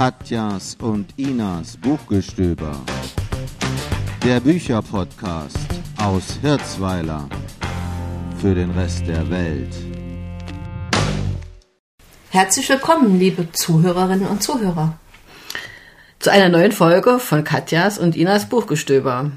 Katjas 0.00 0.78
und 0.80 1.12
Inas 1.18 1.76
Buchgestöber. 1.76 2.72
Der 4.24 4.40
Bücherpodcast 4.40 5.58
aus 5.98 6.38
Hirzweiler 6.40 7.28
für 8.40 8.54
den 8.54 8.70
Rest 8.70 9.06
der 9.06 9.28
Welt. 9.28 9.68
Herzlich 12.30 12.66
willkommen, 12.70 13.18
liebe 13.18 13.52
Zuhörerinnen 13.52 14.26
und 14.26 14.42
Zuhörer. 14.42 14.98
Zu 16.18 16.32
einer 16.32 16.48
neuen 16.48 16.72
Folge 16.72 17.18
von 17.18 17.44
Katjas 17.44 17.98
und 17.98 18.16
Inas 18.16 18.48
Buchgestöber. 18.48 19.32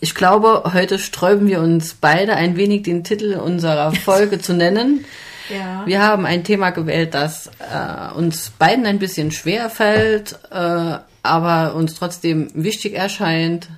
Ich 0.00 0.14
glaube, 0.14 0.72
heute 0.72 0.98
sträuben 0.98 1.46
wir 1.46 1.60
uns 1.60 1.92
beide 1.92 2.36
ein 2.36 2.56
wenig 2.56 2.84
den 2.84 3.04
Titel 3.04 3.34
unserer 3.34 3.92
Folge 3.94 4.38
zu 4.38 4.54
nennen. 4.54 5.04
Ja. 5.48 5.86
Wir 5.86 6.02
haben 6.02 6.26
ein 6.26 6.44
Thema 6.44 6.70
gewählt, 6.70 7.14
das 7.14 7.48
äh, 7.58 8.14
uns 8.14 8.50
beiden 8.50 8.86
ein 8.86 8.98
bisschen 8.98 9.30
schwer 9.30 9.70
fällt, 9.70 10.38
äh, 10.50 10.98
aber 11.22 11.74
uns 11.74 11.94
trotzdem 11.94 12.50
wichtig 12.54 12.94
erscheint. 12.94 13.68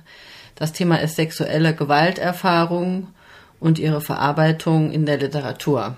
Das 0.55 0.73
Thema 0.73 0.97
ist 0.97 1.15
sexuelle 1.15 1.73
Gewalterfahrung 1.73 3.07
und 3.59 3.79
ihre 3.79 4.01
Verarbeitung 4.01 4.91
in 4.91 5.05
der 5.05 5.17
Literatur. 5.17 5.95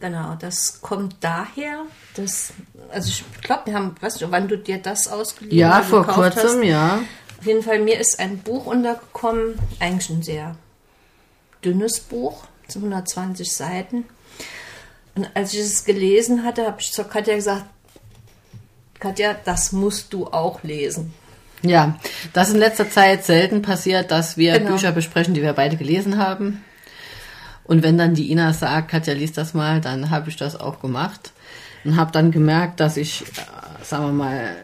Genau, 0.00 0.34
das 0.38 0.80
kommt 0.80 1.16
daher, 1.20 1.82
dass, 2.14 2.52
also 2.90 3.08
ich 3.08 3.24
glaube, 3.42 3.66
wir 3.66 3.74
haben, 3.74 3.94
weißt 4.00 4.22
du, 4.22 4.30
wann 4.30 4.48
du 4.48 4.56
dir 4.56 4.78
das 4.78 5.08
ausgeliehen 5.08 5.58
Ja, 5.58 5.76
oder 5.78 5.82
vor 5.84 6.00
gekauft 6.06 6.34
kurzem, 6.36 6.60
hast. 6.60 6.64
ja. 6.68 6.98
Auf 7.38 7.46
jeden 7.46 7.62
Fall, 7.62 7.80
mir 7.80 7.98
ist 8.00 8.18
ein 8.18 8.38
Buch 8.38 8.66
untergekommen, 8.66 9.58
eigentlich 9.78 10.10
ein 10.10 10.22
sehr 10.22 10.56
dünnes 11.64 12.00
Buch, 12.00 12.44
so 12.68 12.78
120 12.78 13.50
Seiten. 13.52 14.04
Und 15.20 15.28
als 15.34 15.52
ich 15.52 15.60
es 15.60 15.84
gelesen 15.84 16.44
hatte, 16.44 16.64
habe 16.66 16.80
ich 16.80 16.92
zur 16.92 17.04
Katja 17.04 17.34
gesagt, 17.34 17.66
Katja, 18.98 19.36
das 19.44 19.70
musst 19.70 20.14
du 20.14 20.26
auch 20.28 20.62
lesen. 20.62 21.12
Ja, 21.60 21.98
das 22.32 22.48
ist 22.48 22.54
in 22.54 22.60
letzter 22.60 22.88
Zeit 22.90 23.22
selten 23.26 23.60
passiert, 23.60 24.10
dass 24.10 24.38
wir 24.38 24.58
Genau. 24.58 24.70
Bücher 24.72 24.92
besprechen, 24.92 25.34
die 25.34 25.42
wir 25.42 25.52
beide 25.52 25.76
gelesen 25.76 26.16
haben. 26.16 26.64
Und 27.64 27.82
wenn 27.82 27.98
dann 27.98 28.14
die 28.14 28.30
Ina 28.32 28.54
sagt, 28.54 28.92
Katja, 28.92 29.12
liest 29.12 29.36
das 29.36 29.52
mal, 29.52 29.82
dann 29.82 30.08
habe 30.08 30.30
ich 30.30 30.36
das 30.36 30.58
auch 30.58 30.80
gemacht 30.80 31.32
und 31.84 31.96
habe 31.96 32.12
dann 32.12 32.30
gemerkt, 32.30 32.80
dass 32.80 32.96
ich, 32.96 33.20
äh, 33.20 33.84
sagen 33.84 34.06
wir 34.06 34.12
mal, 34.12 34.56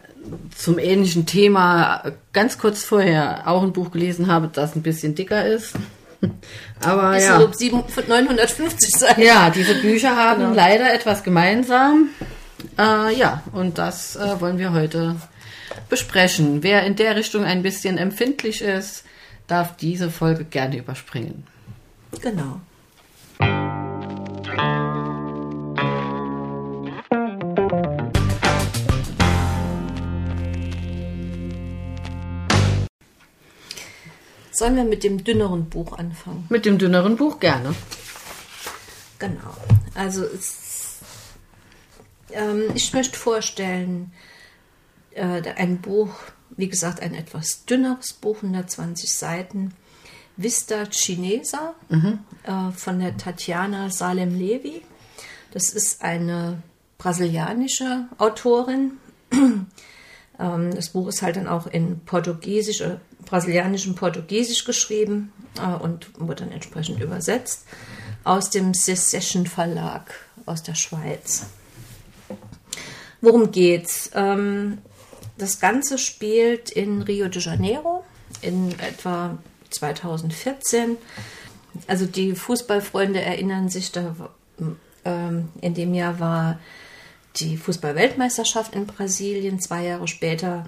zum 0.55 0.79
ähnlichen 0.79 1.27
Thema 1.27 2.13
ganz 2.33 2.57
kurz 2.57 2.83
vorher 2.83 3.47
auch 3.47 3.61
ein 3.61 3.73
Buch 3.73 3.91
gelesen 3.91 4.25
habe, 4.25 4.49
das 4.51 4.75
ein 4.75 4.81
bisschen 4.81 5.13
dicker 5.13 5.45
ist. 5.45 5.75
Aber 6.83 7.17
Ist 7.17 7.25
ja. 7.27 7.39
so 7.39 7.51
sieben- 7.53 7.83
950 8.07 8.89
Seiten. 8.95 9.21
Ja, 9.21 9.49
diese 9.49 9.75
Bücher 9.75 10.15
haben 10.15 10.41
Genau. 10.41 10.53
leider 10.55 10.93
etwas 10.93 11.23
gemeinsam. 11.23 12.09
Äh, 12.77 13.15
ja, 13.15 13.43
und 13.53 13.77
das 13.77 14.15
äh, 14.15 14.39
wollen 14.41 14.57
wir 14.57 14.73
heute 14.73 15.15
besprechen. 15.89 16.63
Wer 16.63 16.83
in 16.83 16.95
der 16.95 17.15
Richtung 17.15 17.43
ein 17.43 17.61
bisschen 17.63 17.97
empfindlich 17.97 18.61
ist, 18.61 19.03
darf 19.47 19.77
diese 19.77 20.09
Folge 20.09 20.43
gerne 20.43 20.77
überspringen. 20.77 21.45
Genau. 22.21 22.59
Sollen 34.57 34.75
wir 34.75 34.85
mit 34.85 35.03
dem 35.03 35.23
dünneren 35.23 35.69
Buch 35.69 35.99
anfangen? 35.99 36.47
Mit 36.49 36.65
dem 36.65 36.79
dünneren 36.79 37.15
Buch 37.15 37.39
gerne. 37.39 37.75
Genau. 39.19 39.55
Also 39.93 40.23
es, 40.23 40.97
ähm, 42.31 42.63
ich 42.73 42.91
möchte 42.91 43.19
vorstellen, 43.19 44.11
äh, 45.11 45.43
ein 45.57 45.77
Buch, 45.77 46.09
wie 46.55 46.69
gesagt, 46.69 47.03
ein 47.03 47.13
etwas 47.13 47.65
dünneres 47.65 48.13
Buch, 48.13 48.37
120 48.37 49.13
Seiten, 49.13 49.75
Vista 50.37 50.85
Chinesa 50.89 51.75
äh, 51.91 52.71
von 52.75 52.99
der 52.99 53.15
Tatjana 53.15 53.91
Salem-Levi. 53.91 54.81
Das 55.51 55.69
ist 55.69 56.01
eine 56.01 56.63
brasilianische 56.97 58.07
Autorin. 58.17 58.93
Ähm, 60.39 60.71
Das 60.75 60.89
Buch 60.89 61.07
ist 61.07 61.21
halt 61.23 61.35
dann 61.35 61.47
auch 61.47 61.65
in 61.65 61.99
Portugiesisch, 62.05 62.81
äh, 62.81 62.97
brasilianischem 63.27 63.95
Portugiesisch 63.95 64.65
geschrieben 64.65 65.31
äh, 65.57 65.75
und 65.75 66.19
wurde 66.19 66.43
dann 66.43 66.51
entsprechend 66.51 66.99
übersetzt 66.99 67.65
aus 68.23 68.49
dem 68.49 68.73
Secession 68.73 69.45
Verlag 69.45 70.13
aus 70.45 70.63
der 70.63 70.75
Schweiz. 70.75 71.45
Worum 73.21 73.51
geht's? 73.51 74.11
Ähm, 74.13 74.79
das 75.37 75.59
Ganze 75.59 75.97
spielt 75.97 76.69
in 76.71 77.01
Rio 77.03 77.27
de 77.27 77.41
Janeiro 77.41 78.03
in 78.41 78.77
etwa 78.79 79.37
2014. 79.69 80.97
Also 81.87 82.05
die 82.05 82.33
Fußballfreunde 82.33 83.21
erinnern 83.21 83.69
sich, 83.69 83.91
da, 83.91 84.15
ähm, 85.05 85.49
in 85.61 85.73
dem 85.73 85.93
Jahr 85.93 86.19
war 86.19 86.59
die 87.37 87.57
Fußball-Weltmeisterschaft 87.57 88.73
in 88.75 88.87
Brasilien. 88.87 89.59
Zwei 89.59 89.85
Jahre 89.85 90.07
später 90.07 90.65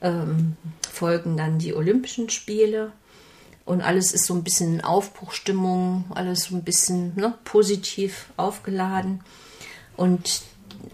ähm, 0.00 0.56
folgen 0.90 1.36
dann 1.36 1.58
die 1.58 1.74
Olympischen 1.74 2.30
Spiele. 2.30 2.92
Und 3.64 3.82
alles 3.82 4.12
ist 4.12 4.26
so 4.26 4.34
ein 4.34 4.42
bisschen 4.42 4.80
Aufbruchstimmung, 4.80 6.04
alles 6.10 6.44
so 6.44 6.56
ein 6.56 6.64
bisschen 6.64 7.14
ne, 7.14 7.34
positiv 7.44 8.26
aufgeladen. 8.36 9.20
Und 9.96 10.42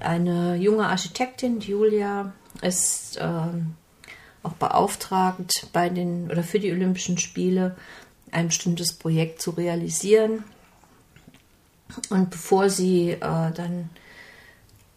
eine 0.00 0.56
junge 0.56 0.86
Architektin, 0.86 1.60
Julia, 1.60 2.32
ist 2.62 3.18
ähm, 3.20 3.74
auch 4.42 4.52
beauftragt, 4.54 5.68
bei 5.72 5.88
den 5.88 6.30
oder 6.30 6.42
für 6.42 6.58
die 6.58 6.72
Olympischen 6.72 7.18
Spiele 7.18 7.76
ein 8.30 8.48
bestimmtes 8.48 8.92
Projekt 8.92 9.40
zu 9.40 9.52
realisieren. 9.52 10.44
Und 12.10 12.30
bevor 12.30 12.68
sie 12.68 13.10
äh, 13.10 13.18
dann 13.20 13.90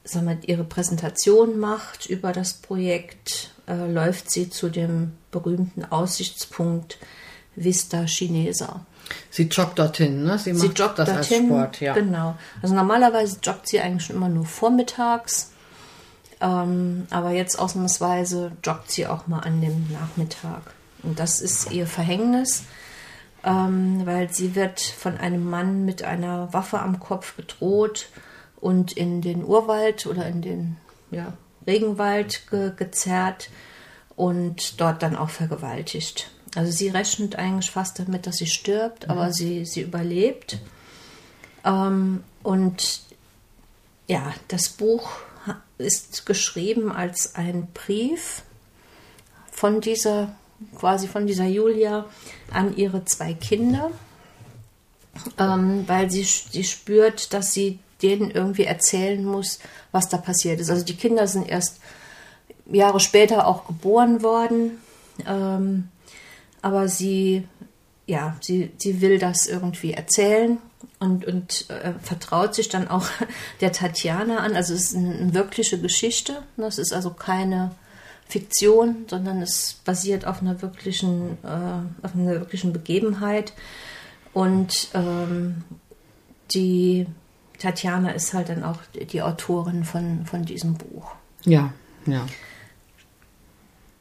sagen 0.04 0.28
wir, 0.28 0.38
ihre 0.48 0.64
Präsentation 0.64 1.60
macht 1.60 2.08
über 2.08 2.34
das 2.34 2.54
Projekt, 2.54 3.54
äh, 3.70 3.90
läuft 3.92 4.32
sie 4.32 4.50
zu 4.50 4.70
dem 4.70 5.14
berühmten 5.32 5.86
Aussichtspunkt 5.86 6.98
Vista 7.56 8.06
Chinesa. 8.06 8.86
Sie 9.30 9.44
joggt 9.44 9.80
dorthin, 9.80 10.24
ne? 10.24 10.38
Sie 10.38 10.54
macht 10.54 10.62
Sie 10.62 10.68
joggt 10.68 11.00
das 11.00 11.10
dorthin. 11.10 11.38
als 11.40 11.46
Sport, 11.46 11.82
ja. 11.82 11.94
Genau. 11.94 12.36
Also 12.62 12.76
normalerweise 12.76 13.38
joggt 13.44 13.68
sie 13.68 13.80
eigentlich 13.80 14.06
schon 14.06 14.16
immer 14.16 14.30
nur 14.30 14.46
vormittags. 14.46 15.52
Ähm, 16.42 17.08
aber 17.10 17.32
jetzt 17.32 17.60
ausnahmsweise 17.60 18.52
joggt 18.64 18.92
sie 18.92 19.08
auch 19.08 19.28
mal 19.28 19.40
an 19.40 19.62
dem 19.62 19.92
Nachmittag. 19.92 20.74
Und 21.04 21.20
das 21.20 21.42
ist 21.42 21.72
ihr 21.72 21.88
Verhängnis, 21.88 22.64
ähm, 23.44 24.02
weil 24.06 24.32
sie 24.32 24.56
wird 24.56 24.80
von 24.80 25.18
einem 25.18 25.50
Mann 25.50 25.86
mit 25.86 26.04
einer 26.04 26.52
Waffe 26.54 26.80
am 26.80 27.00
Kopf 27.00 27.34
bedroht 27.34 28.10
und 28.60 28.94
in 28.94 29.22
den 29.22 29.44
Urwald 29.44 30.06
oder 30.06 30.28
in 30.28 30.42
den 30.42 30.78
ja, 31.12 31.34
Regenwald 31.68 32.50
ge 32.50 32.72
gezerrt 32.76 33.50
und 34.16 34.80
dort 34.82 35.04
dann 35.04 35.16
auch 35.16 35.30
vergewaltigt. 35.30 36.32
Also 36.56 36.72
sie 36.72 36.90
rechnet 36.90 37.36
eigentlich 37.36 37.72
fast 37.72 38.00
damit, 38.00 38.26
dass 38.26 38.38
sie 38.38 38.48
stirbt, 38.48 39.10
aber 39.10 39.32
sie, 39.32 39.66
sie 39.66 39.82
überlebt. 39.82 40.60
Ähm, 41.64 42.24
und 42.44 43.02
ja, 44.08 44.34
das 44.48 44.70
Buch 44.70 45.12
ist 45.78 46.26
geschrieben 46.26 46.92
als 46.92 47.36
ein 47.36 47.68
Brief 47.74 48.44
von 49.52 49.82
dieser, 49.82 50.36
quasi 50.78 51.08
von 51.08 51.28
dieser 51.28 51.46
Julia 51.46 52.06
an 52.52 52.76
ihre 52.76 53.06
zwei 53.06 53.34
Kinder, 53.34 53.92
ähm, 55.38 55.84
weil 55.88 56.10
sie, 56.10 56.24
sie 56.24 56.64
spürt, 56.64 57.34
dass 57.34 57.54
sie 57.54 57.80
denen 58.02 58.32
irgendwie 58.32 58.64
erzählen 58.64 59.24
muss, 59.24 59.60
was 59.92 60.10
da 60.10 60.18
passiert 60.18 60.60
ist. 60.60 60.70
Also 60.70 60.86
die 60.86 60.96
Kinder 60.96 61.28
sind 61.28 61.48
erst 61.48 61.80
Jahre 62.72 63.00
später 63.00 63.48
auch 63.48 63.68
geboren 63.68 64.22
worden, 64.22 64.80
ähm, 65.28 65.90
aber 66.62 66.88
sie, 66.88 67.48
ja, 68.06 68.38
sie, 68.42 68.72
sie 68.78 69.02
will 69.02 69.18
das 69.18 69.48
irgendwie 69.48 69.94
erzählen 69.94 70.58
und, 71.00 71.26
und 71.26 71.70
äh, 71.70 71.94
vertraut 72.02 72.56
sich 72.56 72.70
dann 72.70 72.88
auch 72.88 73.08
der 73.62 73.72
Tatjana 73.72 74.38
an. 74.38 74.56
Also 74.56 74.74
es 74.74 74.92
ist 74.92 74.96
eine, 74.96 75.16
eine 75.16 75.34
wirkliche 75.34 75.80
Geschichte. 75.80 76.44
ne? 76.58 76.68
Es 76.68 76.78
ist 76.78 76.94
also 76.94 77.12
keine 77.12 77.72
Fiktion, 78.28 79.06
sondern 79.10 79.42
es 79.42 79.80
basiert 79.86 80.26
auf 80.26 80.42
einer 80.42 80.62
wirklichen, 80.62 81.38
äh, 81.44 82.06
auf 82.06 82.14
einer 82.16 82.32
wirklichen 82.32 82.74
Begebenheit. 82.74 83.54
Und 84.34 84.90
ähm, 84.94 85.64
die 86.54 87.08
Tatjana 87.60 88.12
ist 88.12 88.34
halt 88.34 88.50
dann 88.50 88.64
auch 88.64 88.80
die 88.94 89.22
Autorin 89.22 89.84
von, 89.84 90.26
von 90.26 90.44
diesem 90.44 90.76
Buch. 90.76 91.12
Ja, 91.44 91.74
ja. 92.06 92.26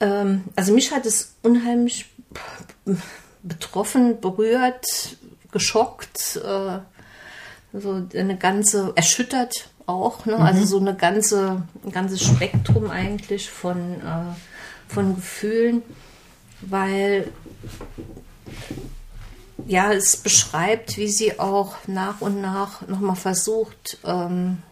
Ähm, 0.01 0.45
also 0.57 0.73
mich 0.73 0.93
hat 0.93 1.07
es 1.07 1.37
unheimlich 1.43 2.07
betroffen, 3.43 4.21
berührt, 4.21 5.19
geschockt. 5.53 6.37
Äh, 6.37 6.79
so 7.73 8.07
eine 8.15 8.39
ganze, 8.39 8.93
erschüttert 8.95 9.69
auch, 9.87 10.25
ne? 10.27 10.37
also 10.39 10.65
so 10.65 10.79
eine 10.79 10.95
ganze, 10.95 11.63
ein 11.85 11.93
ganzes 11.93 12.23
Spektrum 12.23 12.91
eigentlich 12.91 13.51
von, 13.51 14.01
äh, 14.01 14.89
von 14.89 15.17
Gefühlen, 15.17 15.83
weil 16.63 17.31
ja, 19.67 19.93
es 19.93 20.17
beschreibt, 20.17 20.97
wie 20.97 21.09
sie 21.09 21.39
auch 21.39 21.77
nach 21.87 22.21
und 22.21 22.41
nach 22.41 22.87
nochmal 22.87 23.17
versucht, 23.17 23.99
ähm, 24.05 24.63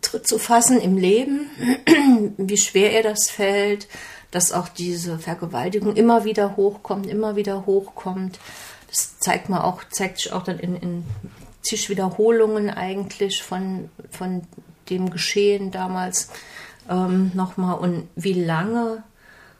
Tritt 0.00 0.28
zu 0.28 0.38
fassen 0.38 0.80
im 0.80 0.96
Leben, 0.96 1.50
wie 2.36 2.58
schwer 2.58 2.92
ihr 2.92 3.02
das 3.02 3.30
fällt, 3.30 3.88
dass 4.30 4.52
auch 4.52 4.68
diese 4.68 5.18
Vergewaltigung 5.18 5.96
immer 5.96 6.24
wieder 6.24 6.56
hochkommt, 6.56 7.06
immer 7.06 7.36
wieder 7.36 7.66
hochkommt. 7.66 8.38
Das 8.88 9.18
zeigt 9.18 9.48
man 9.48 9.62
auch, 9.62 9.82
zeigt 9.90 10.18
sich 10.18 10.32
auch 10.32 10.42
dann 10.42 10.58
in, 10.58 10.76
in 10.76 11.04
zig 11.62 11.88
eigentlich 12.76 13.42
von, 13.42 13.90
von 14.10 14.42
dem 14.90 15.10
Geschehen 15.10 15.70
damals 15.70 16.28
ähm, 16.90 17.32
nochmal 17.34 17.78
und 17.78 18.08
wie 18.14 18.34
lange 18.34 19.02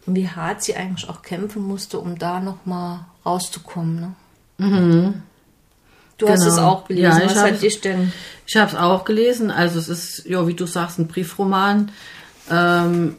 und 0.06 0.15
wie 0.17 0.29
hart 0.29 0.62
sie 0.62 0.77
eigentlich 0.77 1.09
auch 1.09 1.23
kämpfen 1.23 1.62
musste, 1.62 1.99
um 1.99 2.19
da 2.19 2.41
nochmal 2.41 3.01
rauszukommen. 3.25 4.01
Ne? 4.01 4.12
Mhm. 4.59 5.23
Du 6.19 6.29
hast 6.29 6.45
es 6.45 6.55
Genau. 6.56 6.69
auch 6.71 6.87
gelesen. 6.89 7.05
Ja, 7.11 7.19
ich 7.25 7.31
Was 7.31 7.43
hat 7.43 7.62
dich 7.62 7.81
denn? 7.81 8.12
Ich 8.47 8.56
habe 8.56 8.71
es 8.71 8.77
auch 8.77 9.05
gelesen. 9.05 9.51
Also 9.51 9.79
es 9.79 9.89
ist, 9.89 10.27
ja, 10.27 10.47
wie 10.47 10.55
du 10.55 10.67
sagst, 10.67 10.99
ein 10.99 11.09
Briefroman. 11.09 11.91
Ähm, 12.51 13.17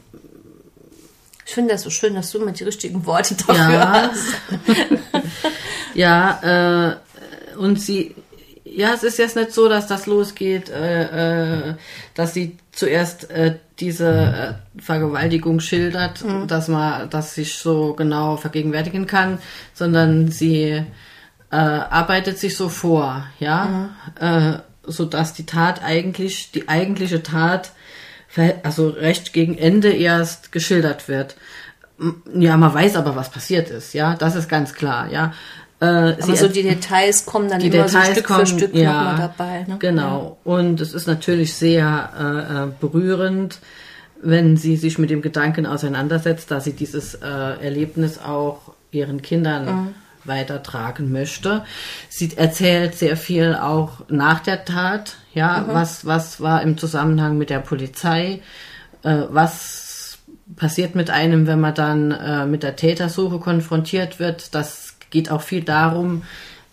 Ich 1.47 1.53
finde 1.53 1.73
das 1.73 1.83
so 1.83 1.89
schön, 1.91 2.15
dass 2.15 2.31
du 2.31 2.39
immer 2.39 2.51
die 2.53 2.63
richtigen 2.63 3.05
Worte 3.05 3.35
dafür 3.35 3.55
Ja. 3.73 4.09
hast. 4.11 4.33
ja, 5.93 6.91
äh, 6.91 7.57
und 7.57 7.79
sie, 7.81 8.15
ja, 8.63 8.93
es 8.93 9.03
ist 9.03 9.17
jetzt 9.19 9.35
nicht 9.35 9.51
so, 9.53 9.69
dass 9.69 9.87
das 9.87 10.05
losgeht, 10.07 10.69
äh, 10.69 11.69
äh, 11.69 11.75
dass 12.15 12.33
sie 12.33 12.57
zuerst 12.71 13.29
äh, 13.29 13.57
diese 13.79 14.57
äh, 14.77 14.81
Vergewaltigung 14.81 15.59
schildert, 15.59 16.23
dass 16.47 16.67
man 16.67 17.09
das 17.09 17.35
sich 17.35 17.55
so 17.55 17.93
genau 17.93 18.37
vergegenwärtigen 18.37 19.05
kann, 19.05 19.39
sondern 19.73 20.29
sie 20.29 20.83
äh, 21.51 21.55
arbeitet 21.55 22.39
sich 22.39 22.55
so 22.55 22.69
vor, 22.69 23.25
ja, 23.39 23.89
äh, 24.19 24.59
so 24.83 25.05
dass 25.05 25.33
die 25.33 25.45
Tat 25.45 25.83
eigentlich, 25.83 26.51
die 26.51 26.69
eigentliche 26.69 27.23
Tat, 27.23 27.71
also 28.63 28.89
recht 28.89 29.31
gegen 29.31 29.57
Ende 29.57 29.91
erst 29.91 30.51
geschildert 30.51 31.07
wird. 31.07 31.35
Ja, 32.33 32.57
man 32.57 32.73
weiß 32.73 32.97
aber, 32.97 33.15
was 33.15 33.31
passiert 33.31 33.69
ist, 33.69 33.93
ja, 33.93 34.15
das 34.15 34.35
ist 34.35 34.49
ganz 34.49 34.73
klar, 34.73 35.09
ja. 35.09 35.33
Äh, 35.81 35.85
Aber 35.85 36.35
so 36.35 36.47
die 36.47 36.63
Details 36.63 37.25
kommen 37.25 37.49
dann 37.49 37.59
die 37.59 37.67
immer 37.67 37.83
Details 37.85 38.07
so 38.07 38.11
Stück 38.13 38.25
kommen, 38.27 38.39
für 38.45 38.57
Stück 38.57 38.75
ja, 38.75 38.93
nochmal 38.93 39.17
dabei. 39.37 39.65
Ne? 39.67 39.75
Genau. 39.79 40.37
Und 40.43 40.79
es 40.79 40.93
ist 40.93 41.05
natürlich 41.07 41.53
sehr 41.53 42.09
äh, 42.17 42.63
äh, 42.63 42.67
berührend, 42.79 43.59
wenn 44.21 44.55
sie 44.57 44.77
sich 44.77 44.97
mit 44.97 45.09
dem 45.09 45.21
Gedanken 45.21 45.65
auseinandersetzt, 45.65 46.49
dass 46.49 46.63
sie 46.63 46.73
dieses 46.73 47.15
äh, 47.15 47.27
Erlebnis 47.27 48.17
auch 48.19 48.73
ihren 48.91 49.21
Kindern 49.21 49.65
Mhm. 49.65 49.87
weitertragen 50.23 51.11
möchte. 51.11 51.63
Sie 52.09 52.31
erzählt 52.35 52.95
sehr 52.95 53.17
viel 53.17 53.53
auch 53.55 54.01
nach 54.09 54.39
der 54.39 54.65
Tat, 54.65 55.17
ja, 55.33 55.59
Mhm. 55.67 55.73
was, 55.73 56.05
was 56.05 56.39
war 56.41 56.61
im 56.61 56.77
Zusammenhang 56.77 57.37
mit 57.37 57.49
der 57.49 57.59
Polizei, 57.59 58.41
äh, 59.03 59.23
was 59.29 60.17
passiert 60.55 60.95
mit 60.95 61.09
einem, 61.09 61.47
wenn 61.47 61.59
man 61.59 61.73
dann 61.75 62.11
äh, 62.11 62.45
mit 62.45 62.63
der 62.63 62.75
Tätersuche 62.75 63.39
konfrontiert 63.39 64.19
wird. 64.19 64.55
Das 64.55 64.84
geht 65.15 65.31
auch 65.31 65.41
viel 65.41 65.63
darum, 65.63 66.23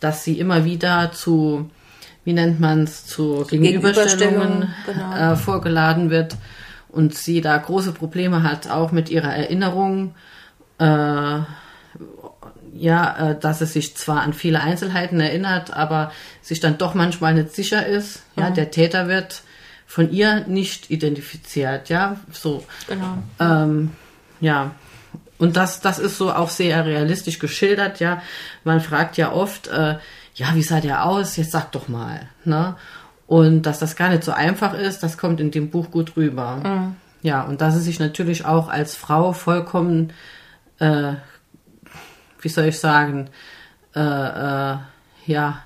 dass 0.00 0.24
sie 0.24 0.40
immer 0.40 0.64
wieder 0.64 1.12
zu, 1.12 1.70
wie 2.24 2.32
nennt 2.32 2.58
man 2.58 2.82
es, 2.82 3.06
zu 3.06 3.46
Gegenüberstellungen 3.48 4.62
Gegenüberstellungen, 4.62 4.74
genau. 4.84 5.32
äh, 5.32 5.36
vorgeladen 5.36 6.10
wird 6.10 6.36
und 6.88 7.14
sie 7.14 7.40
da 7.40 7.56
große 7.56 7.92
Probleme 7.92 8.42
hat, 8.42 8.68
auch 8.68 8.90
mit 8.90 9.10
ihrer 9.10 9.32
Erinnerung. 9.32 10.16
Äh, 10.78 11.38
ja, 12.74 13.30
äh, 13.30 13.38
dass 13.38 13.60
es 13.60 13.74
sich 13.74 13.96
zwar 13.96 14.22
an 14.22 14.32
viele 14.32 14.60
Einzelheiten 14.60 15.20
erinnert, 15.20 15.72
aber 15.72 16.10
sich 16.40 16.58
dann 16.58 16.78
doch 16.78 16.94
manchmal 16.94 17.34
nicht 17.34 17.54
sicher 17.54 17.86
ist. 17.86 18.22
Ja, 18.36 18.50
Mhm. 18.50 18.54
der 18.54 18.70
Täter 18.72 19.06
wird 19.06 19.42
von 19.86 20.10
ihr 20.10 20.46
nicht 20.48 20.90
identifiziert. 20.90 21.90
Ja, 21.90 22.16
so. 22.32 22.64
Genau. 22.88 23.18
Ähm, 23.38 23.90
ja. 24.40 24.72
Und 25.42 25.56
das, 25.56 25.80
das 25.80 25.98
ist 25.98 26.18
so 26.18 26.32
auch 26.32 26.50
sehr 26.50 26.86
realistisch 26.86 27.40
geschildert, 27.40 27.98
ja. 27.98 28.22
Man 28.62 28.80
fragt 28.80 29.16
ja 29.16 29.32
oft, 29.32 29.66
äh, 29.66 29.96
ja, 30.36 30.54
wie 30.54 30.62
sah 30.62 30.80
der 30.80 31.04
aus? 31.04 31.36
Jetzt 31.36 31.50
sag 31.50 31.72
doch 31.72 31.88
mal, 31.88 32.28
ne? 32.44 32.76
Und 33.26 33.62
dass 33.62 33.80
das 33.80 33.96
gar 33.96 34.10
nicht 34.10 34.22
so 34.22 34.30
einfach 34.30 34.72
ist, 34.72 35.02
das 35.02 35.18
kommt 35.18 35.40
in 35.40 35.50
dem 35.50 35.70
Buch 35.70 35.90
gut 35.90 36.16
rüber. 36.16 36.92
Ja, 37.22 37.42
und 37.42 37.60
dass 37.60 37.74
sie 37.74 37.80
sich 37.80 37.98
natürlich 37.98 38.44
auch 38.44 38.68
als 38.68 38.94
Frau 38.94 39.32
vollkommen, 39.32 40.12
äh, 40.78 41.14
wie 42.40 42.48
soll 42.48 42.66
ich 42.66 42.78
sagen, 42.78 43.28
äh, 43.96 44.00
äh, 44.00 44.76
ja, 45.26 45.62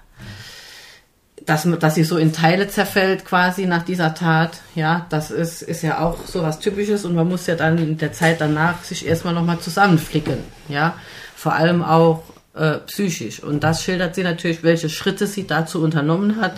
dass, 1.46 1.66
dass 1.78 1.94
sie 1.94 2.02
so 2.02 2.18
in 2.18 2.32
Teile 2.32 2.68
zerfällt 2.68 3.24
quasi 3.24 3.66
nach 3.66 3.84
dieser 3.84 4.14
Tat, 4.14 4.60
ja, 4.74 5.06
das 5.10 5.30
ist, 5.30 5.62
ist 5.62 5.82
ja 5.82 6.00
auch 6.00 6.26
so 6.26 6.42
was 6.42 6.58
Typisches 6.58 7.04
und 7.04 7.14
man 7.14 7.28
muss 7.28 7.46
ja 7.46 7.54
dann 7.54 7.78
in 7.78 7.96
der 7.98 8.12
Zeit 8.12 8.40
danach 8.40 8.82
sich 8.82 9.06
erstmal 9.06 9.32
nochmal 9.32 9.60
zusammenflicken, 9.60 10.38
ja, 10.68 10.94
vor 11.36 11.54
allem 11.54 11.84
auch 11.84 12.24
äh, 12.54 12.78
psychisch. 12.86 13.42
Und 13.42 13.62
das 13.62 13.82
schildert 13.82 14.16
sie 14.16 14.24
natürlich, 14.24 14.64
welche 14.64 14.88
Schritte 14.88 15.28
sie 15.28 15.46
dazu 15.46 15.80
unternommen 15.82 16.40
hat. 16.40 16.54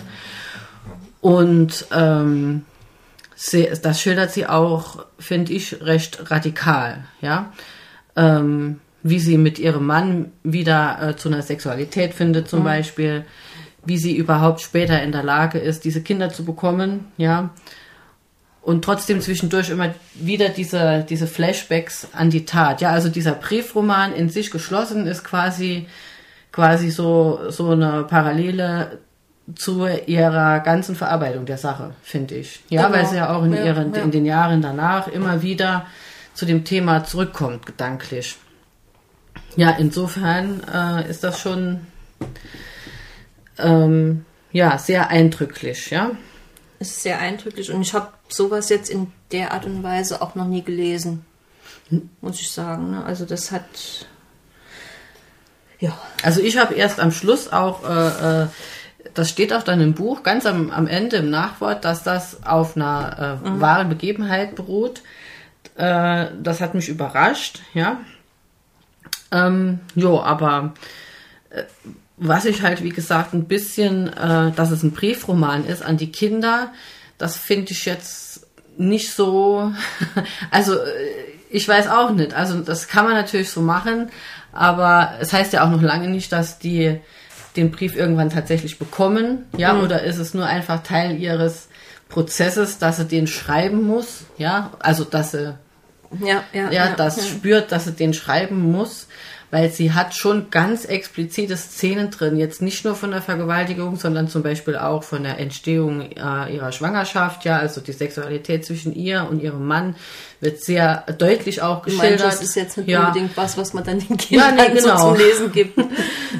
Und 1.21 1.85
ähm, 1.91 2.63
sie, 3.35 3.69
das 3.81 4.01
schildert 4.01 4.31
sie 4.31 4.47
auch, 4.47 5.05
finde 5.19 5.53
ich, 5.53 5.81
recht 5.81 6.31
radikal, 6.31 7.03
ja. 7.21 7.53
Ähm, 8.15 8.79
wie 9.01 9.19
sie 9.19 9.37
mit 9.37 9.59
ihrem 9.59 9.85
Mann 9.85 10.31
wieder 10.43 10.99
äh, 11.01 11.15
zu 11.15 11.29
einer 11.29 11.41
Sexualität 11.41 12.13
findet, 12.13 12.49
zum 12.49 12.65
Beispiel, 12.65 13.23
wie 13.89 13.97
sie 13.97 14.15
überhaupt 14.15 14.61
später 14.61 15.01
in 15.03 15.11
der 15.11 15.23
Lage 15.23 15.57
ist, 15.59 15.83
diese 15.83 16.01
Kinder 16.01 16.29
zu 16.29 16.45
bekommen, 16.45 17.11
ja. 17.17 17.49
Und 18.61 18.83
trotzdem 18.85 19.19
zwischendurch 19.19 19.69
immer 19.69 19.93
wieder 20.13 20.49
diese, 20.49 21.05
diese 21.09 21.27
Flashbacks 21.27 22.07
an 22.13 22.29
die 22.29 22.45
Tat. 22.45 22.81
Ja, 22.81 22.91
also 22.91 23.09
dieser 23.09 23.31
Briefroman 23.33 24.13
in 24.13 24.29
sich 24.29 24.51
geschlossen 24.51 25.07
ist 25.07 25.23
quasi, 25.23 25.87
quasi 26.51 26.89
so, 26.91 27.39
so 27.49 27.71
eine 27.71 28.03
Parallele 28.03 28.99
zu 29.55 29.87
ihrer 30.05 30.59
ganzen 30.59 30.95
Verarbeitung 30.95 31.45
der 31.45 31.57
Sache, 31.57 31.95
finde 32.03 32.35
ich. 32.35 32.59
Ja, 32.69 32.83
Genau. 32.87 32.97
weil 32.97 33.05
sie 33.07 33.15
ja 33.15 33.33
auch 33.35 33.43
in, 33.43 33.53
Ja, 33.53 33.63
ihren, 33.65 33.93
ja. 33.95 34.01
in 34.03 34.11
den 34.11 34.25
Jahren 34.25 34.61
danach 34.61 35.07
immer 35.07 35.41
wieder 35.41 35.87
zu 36.35 36.45
dem 36.45 36.63
Thema 36.63 37.03
zurückkommt, 37.05 37.65
gedanklich. 37.65 38.35
Ja, 39.55 39.71
insofern 39.71 40.61
äh, 40.71 41.09
ist 41.09 41.23
das 41.23 41.39
schon 41.39 41.79
ähm, 43.61 44.25
ja 44.51 44.77
sehr 44.77 45.09
eindrücklich, 45.09 45.89
ja. 45.89 46.11
Es 46.79 46.89
ist 46.89 47.03
sehr 47.03 47.19
eindrücklich 47.19 47.71
und 47.71 47.81
ich 47.81 47.93
habe 47.93 48.09
sowas 48.29 48.69
jetzt 48.69 48.89
in 48.89 49.11
der 49.31 49.53
Art 49.53 49.65
und 49.65 49.83
Weise 49.83 50.21
auch 50.21 50.35
noch 50.35 50.47
nie 50.47 50.63
gelesen, 50.63 51.25
muss 52.21 52.39
ich 52.39 52.51
sagen. 52.51 52.91
Ne? 52.91 53.03
Also 53.03 53.25
das 53.25 53.51
hat 53.51 54.07
ja 55.79 55.97
Also 56.23 56.41
ich 56.41 56.57
habe 56.57 56.75
erst 56.75 56.99
am 56.99 57.11
Schluss 57.11 57.51
auch, 57.51 57.83
äh, 57.87 58.43
äh, 58.43 58.47
das 59.13 59.29
steht 59.29 59.53
auch 59.53 59.63
dann 59.63 59.81
im 59.81 59.93
Buch, 59.93 60.23
ganz 60.23 60.45
am, 60.45 60.71
am 60.71 60.87
Ende 60.87 61.17
im 61.17 61.29
Nachwort, 61.29 61.85
dass 61.85 62.03
das 62.03 62.43
auf 62.45 62.75
einer 62.75 63.41
äh, 63.43 63.61
wahren 63.61 63.89
Begebenheit 63.89 64.55
beruht. 64.55 65.01
Äh, 65.75 66.27
das 66.41 66.61
hat 66.61 66.75
mich 66.75 66.89
überrascht, 66.89 67.61
ja. 67.73 67.99
Ähm, 69.31 69.79
jo, 69.95 70.21
aber 70.21 70.73
äh, 71.49 71.63
was 72.19 72.45
ich 72.45 72.61
halt, 72.61 72.83
wie 72.83 72.89
gesagt, 72.89 73.33
ein 73.33 73.45
bisschen, 73.45 74.07
äh, 74.09 74.51
dass 74.51 74.71
es 74.71 74.83
ein 74.83 74.91
Briefroman 74.91 75.65
ist 75.65 75.83
an 75.83 75.97
die 75.97 76.11
Kinder, 76.11 76.71
das 77.17 77.37
finde 77.37 77.71
ich 77.71 77.85
jetzt 77.85 78.45
nicht 78.77 79.11
so, 79.13 79.71
also 80.51 80.75
äh, 80.75 80.79
ich 81.49 81.67
weiß 81.67 81.87
auch 81.87 82.11
nicht, 82.11 82.33
also 82.33 82.59
das 82.59 82.87
kann 82.87 83.05
man 83.05 83.13
natürlich 83.13 83.49
so 83.49 83.61
machen, 83.61 84.09
aber 84.51 85.13
es 85.19 85.33
heißt 85.33 85.53
ja 85.53 85.63
auch 85.63 85.69
noch 85.69 85.81
lange 85.81 86.09
nicht, 86.09 86.31
dass 86.31 86.59
die 86.59 86.99
den 87.55 87.71
Brief 87.71 87.95
irgendwann 87.95 88.29
tatsächlich 88.29 88.77
bekommen, 88.77 89.45
ja, 89.57 89.79
oder 89.79 90.03
ist 90.03 90.17
es 90.17 90.33
nur 90.33 90.45
einfach 90.45 90.83
Teil 90.83 91.17
ihres 91.17 91.67
Prozesses, 92.07 92.77
dass 92.77 92.97
sie 92.97 93.05
den 93.05 93.27
schreiben 93.27 93.83
muss, 93.83 94.25
ja, 94.37 94.71
also 94.79 95.03
dass 95.03 95.31
sie 95.31 95.55
ja 96.21 96.43
ja 96.53 96.71
ja, 96.71 96.95
das 96.95 97.27
spürt, 97.27 97.71
dass 97.71 97.85
sie 97.85 97.93
den 97.93 98.13
schreiben 98.13 98.71
muss. 98.71 99.07
Weil 99.51 99.71
sie 99.71 99.93
hat 99.93 100.15
schon 100.15 100.51
ganz 100.51 100.85
explizite 100.85 101.57
Szenen 101.57 102.11
drin, 102.11 102.37
jetzt 102.37 102.61
nicht 102.61 102.85
nur 102.85 102.95
von 102.95 103.11
der 103.11 103.21
Vergewaltigung, 103.21 103.95
sondern 103.95 104.27
zum 104.27 104.43
Beispiel 104.43 104.75
auch 104.77 105.03
von 105.03 105.23
der 105.23 105.39
Entstehung 105.39 106.11
äh, 106.11 106.53
ihrer 106.53 106.71
Schwangerschaft, 106.71 107.45
ja, 107.45 107.57
also 107.57 107.81
die 107.81 107.91
Sexualität 107.93 108.65
zwischen 108.65 108.93
ihr 108.93 109.27
und 109.29 109.41
ihrem 109.41 109.65
Mann 109.65 109.95
wird 110.41 110.61
sehr 110.61 111.03
deutlich 111.17 111.61
auch 111.61 111.81
geschildert. 111.81 112.21
meinst, 112.21 112.25
das 112.25 112.41
ist 112.41 112.55
jetzt 112.55 112.77
nicht 112.77 112.89
ja. 112.89 113.07
unbedingt 113.07 113.35
was, 113.35 113.57
was 113.57 113.73
man 113.73 113.83
dann 113.83 113.99
den 113.99 114.17
Kindern 114.17 114.57
Ja, 114.57 114.67
nee, 114.69 114.79
so 114.79 114.87
genau. 114.87 115.09
zum 115.09 115.17
Lesen 115.17 115.51
gibt. 115.51 115.79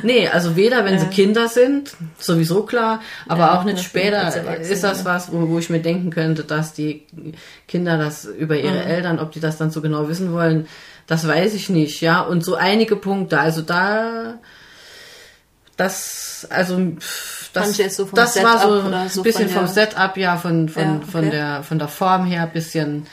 Nee, 0.01 0.30
also 0.30 0.56
weder 0.56 0.86
wenn 0.86 0.98
sie 0.98 1.08
Kinder 1.08 1.50
sind, 1.50 1.94
sowieso 2.18 2.63
klar, 2.63 3.01
aber 3.28 3.48
Ja, 3.48 3.60
auch 3.60 3.63
nicht 3.66 3.84
später 3.84 4.28
ist 4.62 4.84
das 4.84 5.00
ja. 5.00 5.06
was, 5.06 5.34
wo, 5.34 5.50
wo 5.50 5.60
ich 5.60 5.70
mir 5.70 5.82
denken 5.82 6.10
könnte, 6.10 6.46
dass 6.46 6.72
die 6.74 7.04
Kinder 7.68 7.98
das 7.98 8.24
über 8.24 8.56
ihre 8.56 8.70
Mhm. 8.80 8.92
Eltern, 8.92 9.20
ob 9.20 9.32
die 9.34 9.42
das 9.42 9.58
dann 9.58 9.72
so 9.72 9.82
genau 9.82 10.08
wissen 10.08 10.32
wollen, 10.32 10.68
das 11.10 11.28
weiß 11.28 11.56
ich 11.56 11.70
nicht, 11.70 12.01
ja. 12.01 12.22
Und 12.22 12.46
so 12.46 12.54
einige 12.54 12.96
Punkte, 12.96 13.39
also 13.39 13.63
da, 13.63 14.36
das, 15.75 16.48
also 16.51 16.80
das, 17.51 17.78
so 17.96 18.06
das 18.06 18.44
war 18.44 18.60
so 18.60 18.88
ein 18.88 19.10
so 19.10 19.24
bisschen 19.24 19.50
vom 19.50 19.66
Setup, 19.66 20.16
ja, 20.18 20.38
von, 20.38 20.70
von, 20.70 20.84
Ja, 20.84 20.96
okay. 20.98 21.12
von 21.12 21.32
der, 21.32 21.63
von 21.63 21.80
der 21.80 21.88
Form 21.88 22.25
her 22.25 22.44
ein 22.44 22.51
bisschen, 22.51 23.08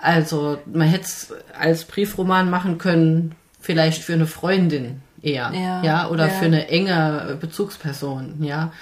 also 0.00 0.58
man 0.64 0.88
hätte 0.88 1.04
es 1.04 1.34
als 1.58 1.84
Briefroman 1.84 2.48
machen 2.48 2.78
können, 2.78 3.34
vielleicht 3.60 4.02
für 4.02 4.14
eine 4.14 4.26
Freundin 4.26 5.02
eher, 5.20 5.52
Ja, 5.52 5.82
ja, 5.82 6.08
oder 6.08 6.28
ja. 6.28 6.32
für 6.32 6.46
eine 6.46 6.68
enge 6.68 7.36
Bezugsperson, 7.38 8.42
ja. 8.42 8.72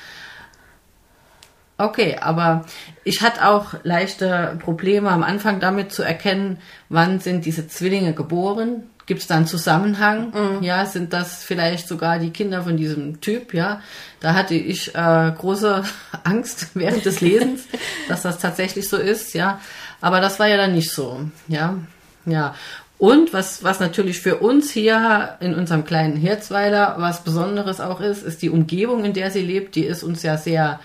Okay, 1.84 2.16
aber 2.18 2.64
ich 3.04 3.20
hatte 3.20 3.46
auch 3.46 3.74
leichte 3.82 4.56
Probleme 4.58 5.10
am 5.10 5.22
Anfang 5.22 5.60
damit 5.60 5.92
zu 5.92 6.02
erkennen, 6.02 6.58
wann 6.88 7.20
sind 7.20 7.44
diese 7.44 7.68
Zwillinge 7.68 8.14
geboren. 8.14 8.84
Gibt 9.04 9.20
es 9.20 9.26
da 9.26 9.36
einen 9.36 9.46
Zusammenhang? 9.46 10.32
Mhm. 10.32 10.62
Ja, 10.62 10.86
sind 10.86 11.12
das 11.12 11.44
vielleicht 11.44 11.88
sogar 11.88 12.18
die 12.18 12.30
Kinder 12.30 12.62
von 12.62 12.78
diesem 12.78 13.20
Typ? 13.20 13.52
Ja, 13.52 13.82
da 14.20 14.32
hatte 14.32 14.54
ich 14.54 14.94
äh, 14.94 15.32
große 15.36 15.84
Angst 16.24 16.68
während 16.72 17.04
des 17.04 17.20
Lesens, 17.20 17.64
dass 18.08 18.22
das 18.22 18.38
tatsächlich 18.38 18.88
so 18.88 18.96
ist. 18.96 19.34
Ja, 19.34 19.60
aber 20.00 20.22
das 20.22 20.40
war 20.40 20.48
ja 20.48 20.56
dann 20.56 20.72
nicht 20.72 20.90
so. 20.90 21.20
Ja, 21.48 21.76
ja. 22.24 22.54
Und 22.96 23.34
was, 23.34 23.62
was 23.62 23.80
natürlich 23.80 24.20
für 24.20 24.36
uns 24.36 24.70
hier 24.70 25.36
in 25.40 25.54
unserem 25.54 25.84
kleinen 25.84 26.16
Hirzweiler 26.16 26.94
was 26.96 27.24
Besonderes 27.24 27.80
auch 27.80 28.00
ist, 28.00 28.22
ist 28.22 28.40
die 28.40 28.48
Umgebung, 28.48 29.04
in 29.04 29.12
der 29.12 29.30
sie 29.30 29.42
lebt. 29.42 29.74
Die 29.74 29.84
ist 29.84 30.02
uns 30.02 30.22
ja 30.22 30.38
sehr 30.38 30.80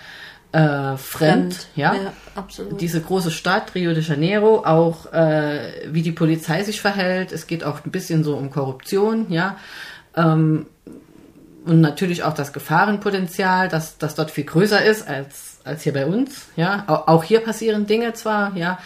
äh, 0.52 0.96
fremd, 0.96 1.68
ja. 1.76 1.94
ja, 1.94 2.12
absolut. 2.34 2.80
Diese 2.80 3.00
große 3.00 3.30
Stadt, 3.30 3.74
Rio 3.74 3.94
de 3.94 4.02
Janeiro, 4.02 4.64
auch 4.64 5.12
äh, 5.12 5.72
wie 5.86 6.02
die 6.02 6.12
Polizei 6.12 6.64
sich 6.64 6.80
verhält. 6.80 7.32
Es 7.32 7.46
geht 7.46 7.62
auch 7.62 7.84
ein 7.84 7.90
bisschen 7.90 8.24
so 8.24 8.36
um 8.36 8.50
Korruption, 8.50 9.30
ja. 9.30 9.56
Ähm, 10.16 10.66
und 11.64 11.80
natürlich 11.80 12.24
auch 12.24 12.34
das 12.34 12.52
Gefahrenpotenzial, 12.52 13.68
dass 13.68 13.98
das 13.98 14.14
dort 14.14 14.30
viel 14.30 14.44
größer 14.44 14.82
ist 14.82 15.06
als, 15.06 15.58
als 15.62 15.82
hier 15.82 15.92
bei 15.92 16.06
uns, 16.06 16.48
ja. 16.56 16.84
Auch, 16.88 17.06
auch 17.06 17.24
hier 17.24 17.40
passieren 17.40 17.86
Dinge 17.86 18.12
zwar, 18.14 18.56
ja. 18.56 18.78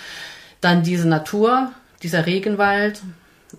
Dann 0.61 0.83
diese 0.83 1.09
Natur, 1.09 1.73
dieser 2.03 2.27
Regenwald 2.27 3.01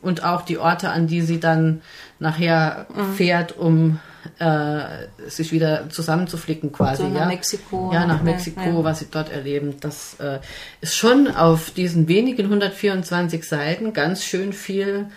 und 0.02 0.24
auch 0.24 0.44
die 0.44 0.58
Orte, 0.58 0.90
an 0.90 1.08
die 1.08 1.22
sie 1.22 1.40
dann 1.40 1.82
nachher 2.20 2.86
fährt, 3.16 3.58
um 3.58 4.00
äh, 4.40 5.30
sich 5.30 5.52
wieder 5.52 5.90
zusammenzuflicken 5.90 6.72
quasi. 6.72 7.04
So 7.04 7.10
nach 7.10 7.22
ja. 7.22 7.26
Mexiko. 7.28 7.92
Ja, 7.94 8.06
nach 8.06 8.18
Ja, 8.18 8.24
Mexiko, 8.24 8.62
ja. 8.62 8.84
was 8.84 9.00
sie 9.00 9.08
dort 9.10 9.32
erleben. 9.32 9.76
Das 9.80 10.16
äh, 10.20 10.40
ist 10.82 10.96
schon 10.96 11.28
auf 11.28 11.72
diesen 11.72 12.08
wenigen 12.08 12.46
124 12.46 13.44
Seiten 13.44 13.94
ganz 13.94 14.24
schön 14.24 14.54
viel 14.54 15.08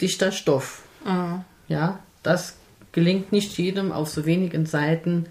dichter 0.00 0.32
Stoff. 0.32 0.82
Mhm. 1.04 1.44
Ja, 1.68 2.00
das 2.22 2.56
gelingt 2.92 3.32
nicht 3.32 3.58
jedem 3.58 3.92
auf 3.92 4.08
so 4.08 4.24
wenigen 4.24 4.66
Seiten 4.66 5.26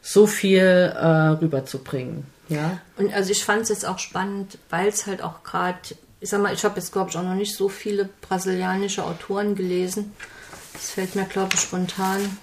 so 0.00 0.26
viel 0.26 0.60
äh, 0.60 1.06
rüberzubringen. 1.06 2.26
Ja. 2.48 2.80
Und 2.96 3.12
also 3.14 3.30
ich 3.30 3.44
fand 3.44 3.62
es 3.62 3.68
jetzt 3.70 3.86
auch 3.86 3.98
spannend, 3.98 4.58
weil 4.68 4.88
es 4.88 5.06
halt 5.06 5.22
auch 5.22 5.42
gerade, 5.42 5.78
ich 6.20 6.30
sag 6.30 6.42
mal, 6.42 6.52
ich 6.52 6.64
habe 6.64 6.76
jetzt 6.76 6.92
glaube 6.92 7.10
ich 7.10 7.16
auch 7.16 7.22
noch 7.22 7.34
nicht 7.34 7.54
so 7.54 7.68
viele 7.68 8.08
brasilianische 8.20 9.04
Autoren 9.04 9.54
gelesen. 9.54 10.12
Das 10.72 10.90
fällt 10.90 11.14
mir 11.14 11.24
glaube 11.24 11.54
ich 11.54 11.60
spontan 11.60 12.38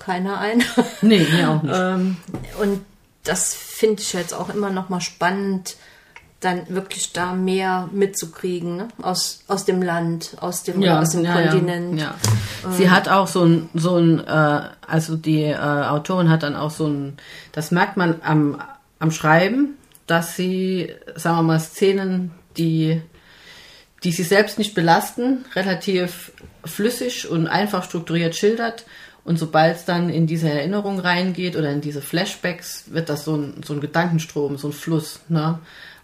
keiner 0.00 0.38
ein. 0.38 0.64
Nee, 1.02 1.26
mir 1.30 1.50
auch 1.50 1.62
nicht. 1.62 1.76
ähm, 1.76 2.16
und 2.60 2.84
das 3.22 3.54
finde 3.54 4.02
ich 4.02 4.12
jetzt 4.12 4.34
auch 4.34 4.48
immer 4.52 4.70
noch 4.70 4.88
mal 4.88 5.00
spannend, 5.00 5.76
dann 6.40 6.62
wirklich 6.70 7.12
da 7.12 7.34
mehr 7.34 7.88
mitzukriegen 7.92 8.76
ne? 8.76 8.88
aus, 9.02 9.44
aus 9.46 9.66
dem 9.66 9.82
Land, 9.82 10.36
aus 10.40 10.62
dem, 10.62 10.82
aus 10.82 11.10
dem 11.10 11.26
Kontinent. 11.26 12.00
Ja, 12.00 12.14
ja. 12.62 12.72
Sie 12.72 12.90
hat 12.90 13.08
auch 13.08 13.28
so 13.28 13.44
ein, 13.44 13.68
so 13.74 13.96
ein 13.96 14.26
äh, 14.26 14.60
also 14.86 15.16
die 15.16 15.42
äh, 15.42 15.56
Autorin 15.56 16.30
hat 16.30 16.42
dann 16.42 16.56
auch 16.56 16.70
so 16.70 16.86
ein, 16.86 17.18
das 17.52 17.70
merkt 17.70 17.98
man 17.98 18.22
am, 18.22 18.60
am 18.98 19.10
Schreiben, 19.10 19.76
dass 20.06 20.34
sie, 20.34 20.94
sagen 21.14 21.36
wir 21.36 21.42
mal, 21.42 21.60
Szenen, 21.60 22.32
die, 22.56 23.02
die 24.02 24.12
sie 24.12 24.24
selbst 24.24 24.58
nicht 24.58 24.74
belasten, 24.74 25.44
relativ 25.54 26.32
flüssig 26.64 27.28
und 27.28 27.48
einfach 27.48 27.84
strukturiert 27.84 28.34
schildert. 28.34 28.86
Und 29.24 29.38
sobald 29.38 29.76
es 29.76 29.84
dann 29.84 30.08
in 30.08 30.26
diese 30.26 30.48
Erinnerung 30.48 30.98
reingeht 30.98 31.56
oder 31.56 31.70
in 31.70 31.80
diese 31.80 32.00
Flashbacks, 32.00 32.84
wird 32.86 33.08
das 33.08 33.24
so 33.24 33.36
ein, 33.36 33.62
so 33.64 33.74
ein 33.74 33.80
Gedankenstrom, 33.80 34.56
so 34.56 34.68
ein 34.68 34.72
Fluss, 34.72 35.20
ne? 35.28 35.58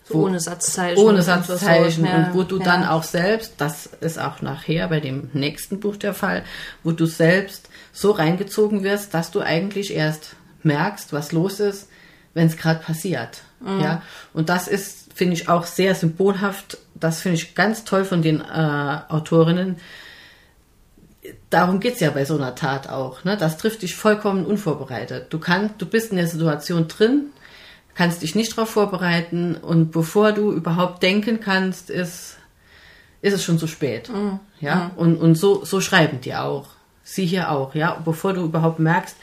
So 0.09 0.15
ohne 0.25 0.39
Satzzeichen. 0.39 1.03
ohne 1.03 1.19
und 1.19 1.25
Satzzeichen 1.25 2.05
so, 2.05 2.11
ja, 2.11 2.17
und 2.17 2.35
wo 2.35 2.45
du 2.45 2.59
ja. 2.59 2.65
dann 2.65 2.85
auch 2.85 3.03
selbst, 3.03 3.55
das 3.59 3.87
ist 4.01 4.21
auch 4.21 4.41
nachher 4.41 4.87
bei 4.87 5.01
dem 5.01 5.31
nächsten 5.33 5.81
Buch 5.81 5.97
der 5.97 6.15
Fall, 6.15 6.45
wo 6.85 6.93
du 6.93 7.07
selbst 7.07 7.69
so 7.93 8.13
reingezogen 8.13 8.85
wirst, 8.85 9.15
dass 9.15 9.33
du 9.33 9.41
eigentlich 9.41 9.93
erst 9.93 10.37
merkst, 10.63 11.13
was 11.13 11.33
los 11.33 11.59
ist, 11.59 11.89
wenn 12.35 12.47
es 12.47 12.57
gerade 12.57 12.81
passiert. 12.81 13.43
Mhm. 13.61 13.81
Ja, 13.81 14.03
und 14.33 14.49
das 14.49 14.69
ist, 14.69 15.13
finde 15.15 15.35
ich, 15.35 15.49
auch 15.49 15.67
sehr 15.67 15.95
symbolhaft. 15.95 16.79
Das 16.95 17.21
finde 17.21 17.39
ich 17.39 17.55
ganz 17.57 17.83
toll 17.85 18.05
von 18.05 18.23
den 18.23 18.41
äh, 18.41 18.99
Autorinnen. 19.09 19.77
Darum 21.51 21.81
geht's 21.81 22.01
ja 22.01 22.11
bei 22.11 22.25
so 22.25 22.35
einer 22.37 22.55
Tat 22.55 22.89
auch. 22.89 23.25
Ne? 23.25 23.37
Das 23.37 23.57
trifft 23.57 23.83
dich 23.83 23.95
vollkommen 23.95 24.45
unvorbereitet. 24.45 25.27
Du 25.31 25.39
kannst, 25.39 25.75
du 25.79 25.87
bist 25.87 26.11
in 26.11 26.17
der 26.17 26.27
Situation 26.27 26.89
drin, 26.89 27.27
kannst 27.95 28.23
dich 28.23 28.35
nicht 28.35 28.57
darauf 28.57 28.71
vorbereiten 28.71 29.57
und 29.57 29.93
bevor 29.93 30.33
du 30.33 30.53
überhaupt 30.53 31.03
denken 31.03 31.41
kannst, 31.41 31.89
ist, 31.89 32.37
ist 33.23 33.35
es 33.35 33.45
schon 33.45 33.59
zu 33.59 33.67
spät. 33.67 34.11
Ja, 34.61 34.91
und, 34.97 35.17
und 35.17 35.37
so, 35.37 35.65
so 35.65 35.81
schreiben 35.81 36.21
die 36.21 36.35
auch. 36.35 36.69
Sie 37.03 37.27
hier 37.27 37.51
auch, 37.51 37.75
ja. 37.75 38.01
Bevor 38.05 38.33
du 38.33 38.43
überhaupt 38.43 38.81
merkst, 38.81 39.17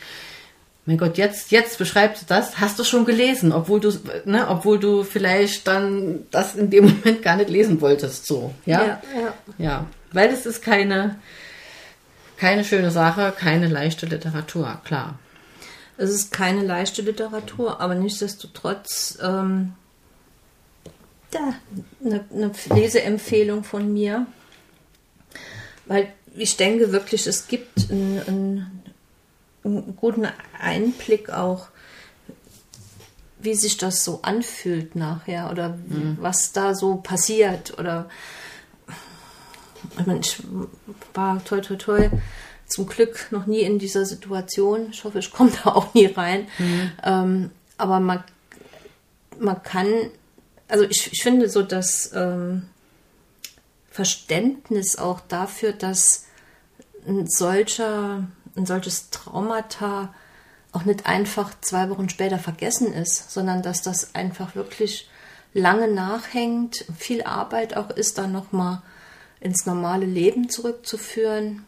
mein 0.86 0.98
Gott, 0.98 1.18
jetzt, 1.18 1.52
jetzt 1.52 1.78
beschreibst 1.78 2.24
du 2.24 2.26
das, 2.28 2.60
hast 2.60 2.78
du 2.78 2.84
schon 2.84 3.06
gelesen, 3.06 3.54
obwohl 3.54 3.80
du, 3.80 3.92
ne, 4.26 4.48
obwohl 4.50 4.80
du 4.80 5.04
vielleicht 5.04 5.68
dann 5.68 6.26
das 6.30 6.56
in 6.56 6.70
dem 6.70 6.86
Moment 7.04 7.22
gar 7.22 7.38
nicht 7.38 7.50
lesen 7.50 7.80
wolltest, 7.80 8.26
so, 8.26 8.54
ja. 8.66 8.82
Ja, 8.82 9.02
ja. 9.16 9.34
Ja, 9.58 9.86
weil 10.12 10.30
es 10.30 10.46
ist 10.46 10.62
keine, 10.62 11.16
keine 12.44 12.66
schöne 12.66 12.92
Sache, 12.92 13.34
keine 13.40 13.70
leichte 13.70 14.06
Literatur, 14.06 14.82
klar. 14.84 15.18
Es 15.96 16.10
ist 16.10 16.34
keine 16.34 16.62
leichte 16.62 17.02
Literatur, 17.02 17.80
aber 17.80 17.96
nichtsdestotrotz 17.96 19.18
ähm, 19.22 19.76
ja, 21.34 21.54
eine, 22.04 22.26
eine 22.34 22.52
Leseempfehlung 22.76 23.64
von 23.64 23.94
mir. 23.94 24.28
Weil 25.86 26.12
ich 26.36 26.58
denke 26.58 26.92
wirklich, 26.92 27.28
es 27.28 27.48
gibt 27.48 27.90
einen, 27.90 28.20
einen, 28.28 28.84
einen 29.64 29.96
guten 29.96 30.28
Einblick 30.60 31.30
auch, 31.30 31.68
wie 33.40 33.56
sich 33.56 33.78
das 33.78 34.04
so 34.04 34.20
anfühlt 34.22 34.98
nachher 34.98 35.50
oder 35.50 35.78
was 36.20 36.52
da 36.52 36.76
so 36.76 36.98
passiert 36.98 37.80
oder 37.80 38.10
ich, 40.20 40.38
war 41.14 41.44
toi 41.44 41.62
toi 41.62 41.76
toi 41.76 42.10
zum 42.66 42.88
Glück 42.88 43.28
noch 43.32 43.46
nie 43.46 43.62
in 43.62 43.80
dieser 43.80 44.06
Situation. 44.06 44.88
Ich 44.92 45.04
hoffe, 45.04 45.20
ich 45.20 45.32
komme 45.32 45.52
da 45.64 45.72
auch 45.72 45.94
nie 45.94 46.06
rein. 46.08 46.48
Ähm, 47.04 47.52
aber 47.78 48.00
man, 48.00 48.24
man 49.40 49.62
kann, 49.64 49.88
also 50.68 50.84
ich, 50.86 51.12
ich 51.12 51.24
finde 51.24 51.50
so 51.50 51.62
das 51.62 52.12
ähm, 52.14 52.64
Verständnis 53.90 54.98
auch 54.98 55.20
dafür, 55.22 55.74
dass 55.74 56.26
ein 57.08 57.28
solcher, 57.28 58.28
ein 58.56 58.66
solches 58.66 59.10
Traumata 59.10 60.14
auch 60.72 60.86
nicht 60.86 61.06
einfach 61.06 61.52
zwei 61.62 61.90
Wochen 61.90 62.10
später 62.10 62.40
vergessen 62.40 62.94
ist, 62.94 63.32
sondern 63.32 63.62
dass 63.62 63.84
das 63.84 64.16
einfach 64.16 64.56
wirklich 64.56 65.10
lange 65.54 65.88
nachhängt, 65.88 66.86
viel 66.98 67.24
Arbeit 67.24 67.78
auch 67.78 67.92
ist, 67.92 68.18
dann 68.18 68.32
nochmal 68.32 68.82
ins 69.44 69.66
normale 69.66 70.06
Leben 70.06 70.50
zurückzuführen. 70.50 71.64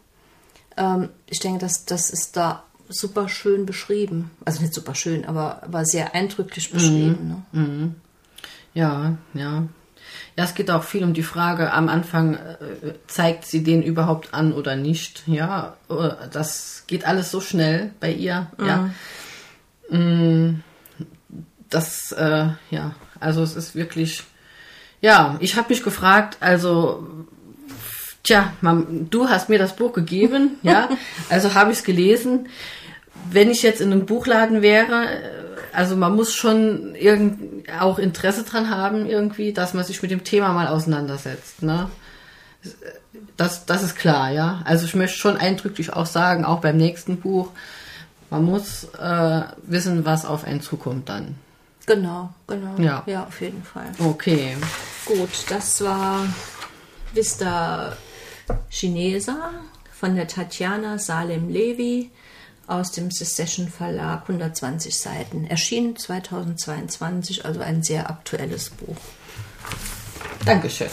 Ähm, 0.76 1.10
ich 1.28 1.40
denke, 1.40 1.60
dass 1.60 1.84
das 1.84 2.10
ist 2.10 2.36
da 2.36 2.64
super 2.88 3.28
schön 3.28 3.66
beschrieben. 3.66 4.30
Also 4.44 4.62
nicht 4.62 4.74
super 4.74 4.94
schön, 4.94 5.24
aber, 5.24 5.62
aber 5.62 5.84
sehr 5.84 6.14
eindrücklich 6.14 6.70
beschrieben. 6.70 7.28
Ne? 7.28 7.42
Ja, 8.74 9.16
ja. 9.34 9.66
Ja, 10.36 10.44
es 10.44 10.54
geht 10.54 10.70
auch 10.70 10.84
viel 10.84 11.02
um 11.02 11.14
die 11.14 11.22
Frage, 11.22 11.72
am 11.72 11.88
Anfang 11.88 12.34
äh, 12.34 12.94
zeigt 13.06 13.46
sie 13.46 13.64
den 13.64 13.82
überhaupt 13.82 14.34
an 14.34 14.52
oder 14.52 14.76
nicht. 14.76 15.22
Ja, 15.26 15.76
äh, 15.88 16.10
das 16.30 16.84
geht 16.86 17.06
alles 17.06 17.30
so 17.30 17.40
schnell 17.40 17.90
bei 18.00 18.12
ihr. 18.12 18.46
Ja, 18.58 18.90
Mm, 19.88 20.62
das, 21.70 22.12
äh, 22.12 22.48
ja, 22.70 22.94
also 23.20 23.42
es 23.42 23.56
ist 23.56 23.74
wirklich, 23.74 24.24
ja, 25.00 25.36
ich 25.40 25.56
habe 25.56 25.68
mich 25.68 25.82
gefragt, 25.82 26.38
also, 26.40 27.06
tja, 28.26 28.52
man, 28.60 29.08
du 29.08 29.28
hast 29.28 29.48
mir 29.48 29.58
das 29.58 29.76
Buch 29.76 29.92
gegeben, 29.92 30.58
ja, 30.62 30.90
also 31.30 31.54
habe 31.54 31.72
ich 31.72 31.78
es 31.78 31.84
gelesen. 31.84 32.48
Wenn 33.30 33.50
ich 33.50 33.62
jetzt 33.62 33.80
in 33.80 33.90
einem 33.90 34.06
Buchladen 34.06 34.62
wäre, 34.62 35.06
äh, 35.06 35.30
also 35.72 35.96
man 35.96 36.14
muss 36.14 36.34
schon 36.34 36.94
irgend, 36.94 37.70
auch 37.80 37.98
Interesse 37.98 38.44
dran 38.44 38.70
haben, 38.70 39.06
irgendwie, 39.06 39.52
dass 39.52 39.74
man 39.74 39.84
sich 39.84 40.02
mit 40.02 40.10
dem 40.10 40.24
Thema 40.24 40.52
mal 40.52 40.68
auseinandersetzt. 40.68 41.62
Ne? 41.62 41.90
Das, 43.36 43.66
das 43.66 43.82
ist 43.82 43.96
klar, 43.96 44.30
ja. 44.30 44.62
Also 44.64 44.86
ich 44.86 44.94
möchte 44.94 45.18
schon 45.18 45.36
eindrücklich 45.36 45.92
auch 45.92 46.06
sagen, 46.06 46.44
auch 46.44 46.60
beim 46.60 46.76
nächsten 46.76 47.18
Buch, 47.18 47.50
man 48.30 48.44
muss 48.44 48.84
äh, 48.98 49.42
wissen, 49.64 50.04
was 50.04 50.24
auf 50.24 50.44
einen 50.44 50.60
zukommt 50.60 51.08
dann. 51.08 51.36
Genau, 51.86 52.30
genau. 52.46 52.74
Ja. 52.78 53.02
ja, 53.06 53.24
auf 53.24 53.40
jeden 53.40 53.62
Fall. 53.62 53.86
Okay. 53.98 54.56
Gut, 55.04 55.30
das 55.48 55.82
war 55.82 56.26
Vista 57.12 57.96
Chinesa 58.70 59.50
von 59.92 60.16
der 60.16 60.28
Tatjana 60.28 60.98
Salem 60.98 61.48
Levi 61.48 62.10
aus 62.66 62.92
dem 62.92 63.10
Secession 63.10 63.68
Verlag, 63.68 64.22
120 64.28 64.96
Seiten. 64.96 65.46
Erschienen 65.46 65.96
2022, 65.96 67.44
also 67.44 67.60
ein 67.60 67.82
sehr 67.82 68.10
aktuelles 68.10 68.70
Buch. 68.70 68.96
Dankeschön. 70.44 70.88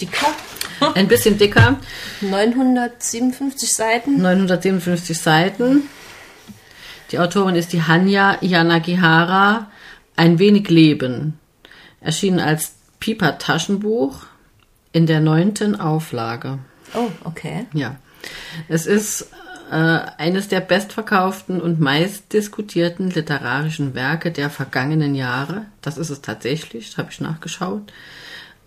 Dicker, 0.00 0.34
Ein 0.94 1.08
bisschen 1.08 1.38
dicker, 1.38 1.78
957 2.20 3.74
Seiten. 3.74 4.20
957 4.20 5.18
Seiten. 5.18 5.88
Die 7.10 7.18
Autorin 7.18 7.56
ist 7.56 7.72
die 7.72 7.82
Hanya 7.82 8.38
Yanagihara. 8.40 9.70
Ein 10.16 10.38
wenig 10.38 10.68
Leben. 10.68 11.38
Erschienen 12.00 12.40
als 12.40 12.74
Piper 13.00 13.38
Taschenbuch 13.38 14.26
in 14.92 15.06
der 15.06 15.20
neunten 15.20 15.80
Auflage. 15.80 16.58
Oh, 16.94 17.10
okay. 17.24 17.66
Ja. 17.72 17.96
Es 18.68 18.86
ist 18.86 19.30
äh, 19.70 19.74
eines 19.74 20.48
der 20.48 20.60
bestverkauften 20.60 21.60
und 21.60 21.80
meistdiskutierten 21.80 23.10
literarischen 23.10 23.94
Werke 23.94 24.30
der 24.30 24.50
vergangenen 24.50 25.14
Jahre. 25.14 25.66
Das 25.80 25.96
ist 25.96 26.10
es 26.10 26.20
tatsächlich, 26.20 26.96
habe 26.98 27.10
ich 27.10 27.20
nachgeschaut. 27.20 27.92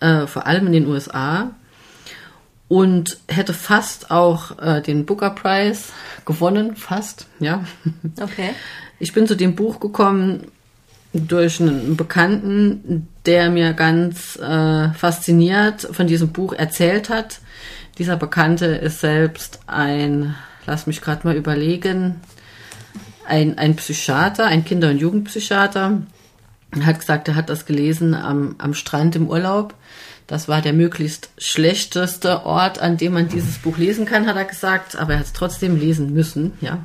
Äh, 0.00 0.26
vor 0.26 0.46
allem 0.46 0.66
in 0.66 0.72
den 0.72 0.86
USA. 0.86 1.50
Und 2.68 3.18
hätte 3.28 3.52
fast 3.52 4.10
auch 4.10 4.58
äh, 4.58 4.80
den 4.80 5.04
Booker 5.04 5.30
Prize 5.30 5.92
gewonnen, 6.24 6.76
fast, 6.76 7.26
ja. 7.38 7.64
Okay. 8.20 8.50
Ich 8.98 9.12
bin 9.12 9.26
zu 9.26 9.36
dem 9.36 9.54
Buch 9.54 9.80
gekommen 9.80 10.50
durch 11.12 11.60
einen 11.60 11.96
Bekannten, 11.96 13.08
der 13.26 13.50
mir 13.50 13.72
ganz 13.72 14.36
äh, 14.36 14.88
fasziniert 14.94 15.82
von 15.92 16.06
diesem 16.06 16.32
Buch 16.32 16.52
erzählt 16.52 17.08
hat. 17.08 17.40
Dieser 17.98 18.16
Bekannte 18.16 18.66
ist 18.66 19.00
selbst 19.00 19.60
ein, 19.66 20.34
lass 20.66 20.86
mich 20.86 21.00
gerade 21.00 21.26
mal 21.26 21.36
überlegen, 21.36 22.20
ein, 23.26 23.58
ein 23.58 23.76
Psychiater, 23.76 24.46
ein 24.46 24.64
Kinder- 24.64 24.90
und 24.90 24.98
Jugendpsychiater. 24.98 26.02
Er 26.72 26.86
hat 26.86 26.98
gesagt, 26.98 27.28
er 27.28 27.36
hat 27.36 27.48
das 27.48 27.66
gelesen 27.66 28.14
am, 28.14 28.56
am 28.58 28.74
Strand 28.74 29.14
im 29.14 29.28
Urlaub. 29.28 29.74
Das 30.26 30.48
war 30.48 30.62
der 30.62 30.72
möglichst 30.72 31.28
schlechteste 31.36 32.46
Ort, 32.46 32.78
an 32.78 32.96
dem 32.96 33.12
man 33.12 33.28
dieses 33.28 33.58
Buch 33.58 33.76
lesen 33.76 34.06
kann, 34.06 34.26
hat 34.26 34.36
er 34.36 34.44
gesagt, 34.44 34.96
aber 34.96 35.14
er 35.14 35.18
hat 35.18 35.26
es 35.26 35.32
trotzdem 35.32 35.78
lesen 35.78 36.12
müssen, 36.12 36.52
ja. 36.60 36.84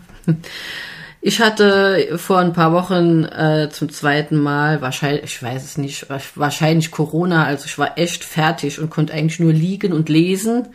Ich 1.22 1.42
hatte 1.42 2.18
vor 2.18 2.40
ein 2.40 2.54
paar 2.54 2.72
Wochen 2.72 3.26
äh, 3.26 3.70
zum 3.70 3.90
zweiten 3.90 4.38
Mal, 4.38 4.82
wahrscheinlich, 4.82 5.24
ich 5.26 5.44
weiß 5.44 5.66
es 5.66 5.78
nicht, 5.78 6.08
wahrscheinlich 6.36 6.92
Corona, 6.92 7.44
also 7.44 7.66
ich 7.66 7.78
war 7.78 7.98
echt 7.98 8.24
fertig 8.24 8.80
und 8.80 8.90
konnte 8.90 9.14
eigentlich 9.14 9.42
nur 9.42 9.52
liegen 9.52 9.92
und 9.92 10.08
lesen. 10.08 10.70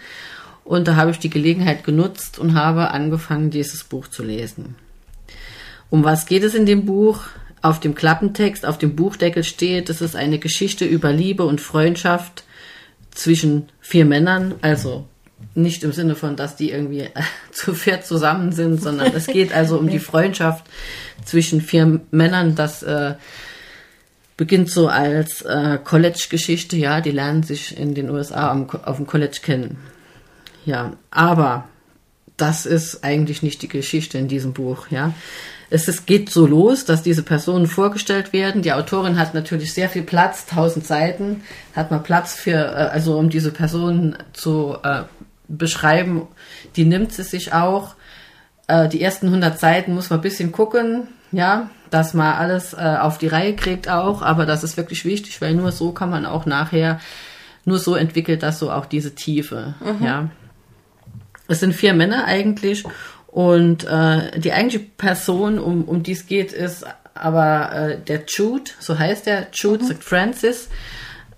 Und 0.62 0.86
da 0.86 0.96
habe 0.96 1.10
ich 1.10 1.18
die 1.18 1.30
Gelegenheit 1.30 1.84
genutzt 1.84 2.38
und 2.38 2.54
habe 2.54 2.90
angefangen, 2.90 3.50
dieses 3.50 3.84
Buch 3.84 4.08
zu 4.08 4.22
lesen. 4.22 4.76
Um 5.88 6.04
was 6.04 6.26
geht 6.26 6.42
es 6.42 6.54
in 6.54 6.66
dem 6.66 6.84
Buch? 6.84 7.20
Auf 7.64 7.80
dem 7.80 7.94
Klappentext, 7.94 8.66
auf 8.66 8.76
dem 8.76 8.94
Buchdeckel 8.94 9.42
steht, 9.42 9.88
es 9.88 10.02
ist 10.02 10.16
eine 10.16 10.38
Geschichte 10.38 10.84
über 10.84 11.14
Liebe 11.14 11.44
und 11.44 11.62
Freundschaft 11.62 12.44
zwischen 13.10 13.70
vier 13.80 14.04
Männern, 14.04 14.56
also 14.60 15.06
nicht 15.54 15.82
im 15.82 15.92
Sinne 15.92 16.14
von, 16.14 16.36
dass 16.36 16.56
die 16.56 16.70
irgendwie 16.70 17.00
äh, 17.00 17.22
zu 17.52 17.72
viert 17.72 18.04
zusammen 18.04 18.52
sind, 18.52 18.82
sondern 18.82 19.14
es 19.14 19.26
geht 19.28 19.54
also 19.54 19.78
um 19.78 19.88
die 19.88 19.98
Freundschaft 20.10 20.66
zwischen 21.24 21.62
vier 21.62 22.02
Männern. 22.10 22.54
Das 22.54 22.82
äh, 22.82 23.14
beginnt 24.36 24.70
so 24.70 24.88
als 24.88 25.40
äh, 25.40 25.78
College-Geschichte, 25.82 26.76
ja, 26.76 27.00
die 27.00 27.12
lernen 27.12 27.44
sich 27.44 27.78
in 27.78 27.94
den 27.94 28.10
USA 28.10 28.50
am, 28.50 28.68
auf 28.68 28.96
dem 28.96 29.06
College 29.06 29.38
kennen. 29.42 29.78
Ja, 30.66 30.98
aber 31.10 31.66
das 32.36 32.66
ist 32.66 33.04
eigentlich 33.04 33.42
nicht 33.42 33.62
die 33.62 33.68
Geschichte 33.68 34.18
in 34.18 34.28
diesem 34.28 34.52
Buch, 34.52 34.88
ja. 34.90 35.14
Es 35.74 35.88
ist, 35.88 36.06
geht 36.06 36.30
so 36.30 36.46
los, 36.46 36.84
dass 36.84 37.02
diese 37.02 37.24
Personen 37.24 37.66
vorgestellt 37.66 38.32
werden. 38.32 38.62
Die 38.62 38.72
Autorin 38.72 39.18
hat 39.18 39.34
natürlich 39.34 39.74
sehr 39.74 39.88
viel 39.88 40.04
Platz, 40.04 40.46
tausend 40.46 40.86
Seiten, 40.86 41.42
hat 41.74 41.90
man 41.90 42.04
Platz 42.04 42.36
für, 42.36 42.52
äh, 42.52 42.90
also 42.92 43.18
um 43.18 43.28
diese 43.28 43.50
Personen 43.50 44.16
zu 44.32 44.76
äh, 44.84 45.02
beschreiben. 45.48 46.28
Die 46.76 46.84
nimmt 46.84 47.12
sie 47.12 47.24
sich 47.24 47.54
auch. 47.54 47.96
Äh, 48.68 48.88
die 48.88 49.02
ersten 49.02 49.26
100 49.26 49.58
Seiten 49.58 49.94
muss 49.94 50.10
man 50.10 50.20
ein 50.20 50.22
bisschen 50.22 50.52
gucken, 50.52 51.08
ja, 51.32 51.70
dass 51.90 52.14
man 52.14 52.34
alles 52.34 52.74
äh, 52.74 52.96
auf 53.00 53.18
die 53.18 53.26
Reihe 53.26 53.56
kriegt 53.56 53.88
auch. 53.88 54.22
Aber 54.22 54.46
das 54.46 54.62
ist 54.62 54.76
wirklich 54.76 55.04
wichtig, 55.04 55.40
weil 55.40 55.54
nur 55.54 55.72
so 55.72 55.90
kann 55.90 56.08
man 56.08 56.24
auch 56.24 56.46
nachher, 56.46 57.00
nur 57.64 57.80
so 57.80 57.96
entwickelt 57.96 58.44
das 58.44 58.60
so 58.60 58.70
auch 58.70 58.86
diese 58.86 59.16
Tiefe, 59.16 59.74
ja. 60.00 60.28
Es 61.46 61.60
sind 61.60 61.74
vier 61.74 61.92
Männer 61.92 62.24
eigentlich 62.24 62.84
und 63.34 63.82
äh, 63.82 64.38
die 64.38 64.52
eigentliche 64.52 64.78
Person, 64.78 65.58
um, 65.58 65.82
um 65.86 66.04
die 66.04 66.12
es 66.12 66.26
geht, 66.26 66.52
ist 66.52 66.86
aber 67.14 67.72
äh, 67.72 67.98
der 67.98 68.22
Jude, 68.28 68.70
so 68.78 68.96
heißt 68.96 69.26
er, 69.26 69.48
Jude 69.52 69.84
St. 69.84 70.04
Francis. 70.04 70.68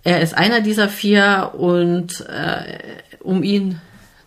Er 0.05 0.21
ist 0.21 0.35
einer 0.35 0.61
dieser 0.61 0.91
vier 0.91 1.53
und 1.57 2.21
äh, 2.29 2.81
um 3.21 3.43
ihn 3.43 3.81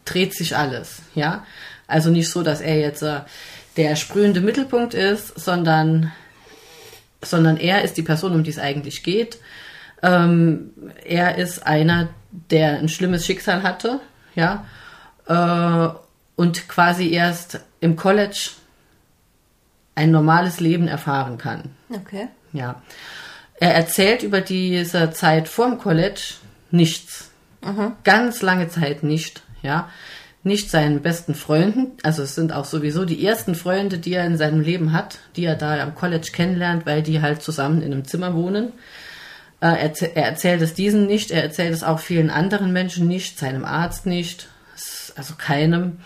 dreht 0.03 0.33
sich 0.33 0.57
alles, 0.57 1.03
ja. 1.13 1.45
Also 1.85 2.09
nicht 2.09 2.31
so, 2.31 2.41
dass 2.41 2.59
er 2.59 2.79
jetzt 2.79 3.03
äh, 3.03 3.19
der 3.77 3.95
sprühende 3.95 4.41
Mittelpunkt 4.41 4.95
ist, 4.95 5.39
sondern, 5.39 6.11
sondern 7.21 7.57
er 7.57 7.83
ist 7.83 7.97
die 7.97 8.01
Person, 8.01 8.33
um 8.33 8.43
die 8.43 8.49
es 8.49 8.57
eigentlich 8.57 9.03
geht. 9.03 9.37
Ähm, 10.01 10.71
er 11.05 11.37
ist 11.37 11.67
einer, 11.67 12.09
der 12.31 12.79
ein 12.79 12.89
schlimmes 12.89 13.27
Schicksal 13.27 13.61
hatte, 13.61 13.99
ja, 14.33 14.65
äh, 15.27 16.08
und 16.39 16.69
quasi 16.69 17.11
erst 17.11 17.59
im 17.81 17.97
College 17.97 18.51
ein 19.93 20.09
normales 20.09 20.61
Leben 20.61 20.87
erfahren 20.87 21.37
kann. 21.37 21.71
Okay. 21.89 22.29
Ja. 22.53 22.81
Er 23.59 23.75
erzählt 23.75 24.23
über 24.23 24.39
diese 24.39 25.11
Zeit 25.11 25.49
vorm 25.49 25.79
College 25.79 26.35
nichts. 26.71 27.29
Ganz 28.05 28.41
lange 28.41 28.69
Zeit 28.69 29.03
nicht, 29.03 29.43
ja. 29.63 29.89
Nicht 30.43 30.71
seinen 30.71 31.01
besten 31.01 31.35
Freunden, 31.35 31.97
also 32.03 32.23
es 32.23 32.35
sind 32.35 32.53
auch 32.53 32.63
sowieso 32.63 33.03
die 33.03 33.25
ersten 33.25 33.53
Freunde, 33.53 33.97
die 33.97 34.13
er 34.13 34.25
in 34.25 34.37
seinem 34.37 34.61
Leben 34.61 34.93
hat, 34.93 35.17
die 35.35 35.43
er 35.43 35.57
da 35.57 35.83
am 35.83 35.93
College 35.93 36.29
kennenlernt, 36.31 36.85
weil 36.85 37.03
die 37.03 37.21
halt 37.21 37.41
zusammen 37.41 37.81
in 37.81 37.91
einem 37.91 38.05
Zimmer 38.05 38.33
wohnen. 38.33 38.71
Äh, 39.59 39.89
er, 39.89 40.15
er 40.15 40.25
erzählt 40.25 40.61
es 40.61 40.73
diesen 40.73 41.05
nicht, 41.05 41.31
er 41.31 41.43
erzählt 41.43 41.73
es 41.73 41.83
auch 41.83 41.99
vielen 41.99 42.29
anderen 42.29 42.71
Menschen 42.71 43.09
nicht, 43.09 43.37
seinem 43.37 43.65
Arzt 43.65 44.05
nicht, 44.05 44.47
also 45.19 45.35
keinem. 45.37 45.99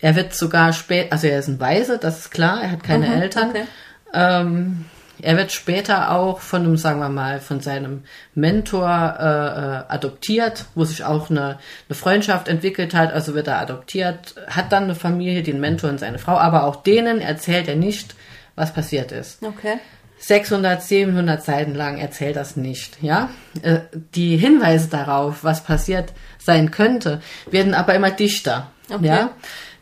Er 0.00 0.16
wird 0.16 0.34
sogar 0.34 0.72
spät, 0.72 1.12
also 1.12 1.26
er 1.28 1.38
ist 1.38 1.48
ein 1.48 1.60
Waise, 1.60 1.98
das 1.98 2.18
ist 2.20 2.30
klar, 2.30 2.62
er 2.62 2.70
hat 2.72 2.82
keine 2.82 3.06
Mhm, 3.06 3.12
Eltern. 3.22 3.50
okay. 3.50 3.64
Ähm, 4.12 4.86
er 5.22 5.36
wird 5.36 5.52
später 5.52 6.12
auch 6.12 6.40
von 6.40 6.62
einem, 6.62 6.76
sagen 6.78 6.98
wir 7.00 7.10
mal, 7.10 7.40
von 7.40 7.60
seinem 7.60 8.04
Mentor 8.34 8.88
äh, 9.20 9.22
äh, 9.22 9.94
adoptiert, 9.94 10.64
wo 10.74 10.84
sich 10.84 11.04
auch 11.04 11.28
eine, 11.28 11.58
eine 11.88 11.94
Freundschaft 11.94 12.48
entwickelt 12.48 12.94
hat. 12.94 13.12
Also 13.12 13.34
wird 13.34 13.46
er 13.46 13.60
adoptiert, 13.60 14.34
hat 14.48 14.72
dann 14.72 14.84
eine 14.84 14.94
Familie, 14.94 15.42
den 15.42 15.60
Mentor 15.60 15.90
und 15.90 16.00
seine 16.00 16.18
Frau, 16.18 16.38
aber 16.38 16.64
auch 16.64 16.76
denen 16.76 17.20
erzählt 17.20 17.68
er 17.68 17.76
nicht, 17.76 18.14
was 18.56 18.72
passiert 18.72 19.12
ist. 19.12 19.42
Okay. 19.42 19.78
600, 20.20 20.82
700 20.82 21.42
Seiten 21.42 21.74
lang 21.74 21.98
erzählt 21.98 22.36
das 22.36 22.54
nicht, 22.56 22.98
ja. 23.02 23.30
Äh, 23.62 23.80
Die 24.14 24.36
Hinweise 24.36 24.88
darauf, 24.88 25.42
was 25.44 25.64
passiert 25.64 26.12
sein 26.38 26.70
könnte, 26.70 27.20
werden 27.50 27.74
aber 27.74 27.94
immer 27.94 28.10
dichter, 28.10 28.70
Okay. 28.90 29.06
ja. 29.06 29.30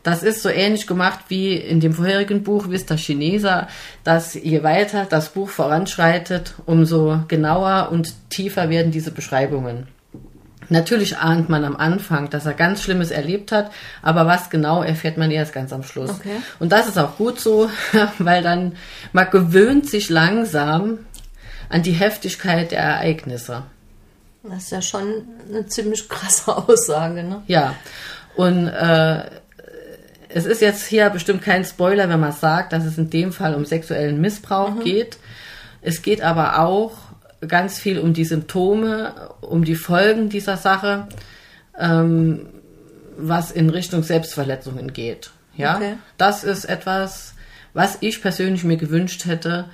Das 0.01 0.23
ist 0.23 0.41
so 0.41 0.49
ähnlich 0.49 0.87
gemacht 0.87 1.25
wie 1.27 1.55
in 1.55 1.81
dem 1.81 1.93
vorherigen 1.93 2.41
Buch 2.43 2.69
Vista 2.69 2.95
Chinesa, 2.95 3.67
dass 4.05 4.33
je 4.33 4.63
weiter 4.63 5.05
das 5.05 5.29
Buch 5.33 5.49
voranschreitet, 5.49 6.53
umso 6.65 7.19
genauer 7.27 7.89
und 7.91 8.13
tiefer 8.29 8.69
werden 8.69 8.91
diese 8.93 9.11
Beschreibungen. 9.11 9.87
Natürlich 10.69 11.17
ahnt 11.17 11.49
man 11.49 11.65
am 11.65 11.75
Anfang, 11.75 12.29
dass 12.29 12.45
er 12.45 12.53
ganz 12.53 12.83
Schlimmes 12.83 13.11
erlebt 13.11 13.51
hat, 13.51 13.71
aber 14.01 14.27
was 14.27 14.49
genau 14.49 14.83
erfährt 14.83 15.17
man 15.17 15.31
erst 15.31 15.53
ganz 15.53 15.73
am 15.73 15.83
Schluss. 15.83 16.11
Okay. 16.11 16.37
Und 16.59 16.71
das 16.71 16.87
ist 16.87 16.97
auch 16.97 17.17
gut 17.17 17.39
so, 17.39 17.69
weil 18.19 18.43
dann 18.43 18.75
man 19.11 19.29
gewöhnt 19.29 19.89
sich 19.89 20.09
langsam 20.09 20.99
an 21.69 21.83
die 21.83 21.91
Heftigkeit 21.91 22.71
der 22.71 22.81
Ereignisse. 22.81 23.63
Das 24.43 24.63
ist 24.63 24.71
ja 24.71 24.81
schon 24.81 25.27
eine 25.49 25.65
ziemlich 25.65 26.07
krasse 26.07 26.55
Aussage, 26.67 27.23
ne? 27.23 27.43
Ja. 27.47 27.75
Und 28.35 28.67
äh, 28.67 29.23
es 30.29 30.45
ist 30.45 30.61
jetzt 30.61 30.85
hier 30.85 31.09
bestimmt 31.09 31.41
kein 31.41 31.65
Spoiler, 31.65 32.07
wenn 32.09 32.19
man 32.19 32.31
sagt, 32.31 32.73
dass 32.73 32.85
es 32.85 32.97
in 32.97 33.09
dem 33.09 33.33
Fall 33.33 33.55
um 33.55 33.65
sexuellen 33.65 34.21
Missbrauch 34.21 34.79
geht. 34.83 35.17
Es 35.81 36.01
geht 36.01 36.21
aber 36.21 36.59
auch 36.59 36.93
ganz 37.47 37.79
viel 37.79 37.99
um 37.99 38.13
die 38.13 38.25
Symptome, 38.25 39.13
um 39.41 39.63
die 39.63 39.75
Folgen 39.75 40.29
dieser 40.29 40.57
Sache, 40.57 41.07
ähm, 41.79 42.47
was 43.17 43.51
in 43.51 43.69
Richtung 43.69 44.03
Selbstverletzungen 44.03 44.93
geht. 44.93 45.31
Ja, 45.55 45.75
Okay. 45.75 45.93
das 46.17 46.43
ist 46.43 46.65
etwas, 46.65 47.33
was 47.73 47.97
ich 48.01 48.21
persönlich 48.21 48.63
mir 48.63 48.77
gewünscht 48.77 49.25
hätte, 49.25 49.65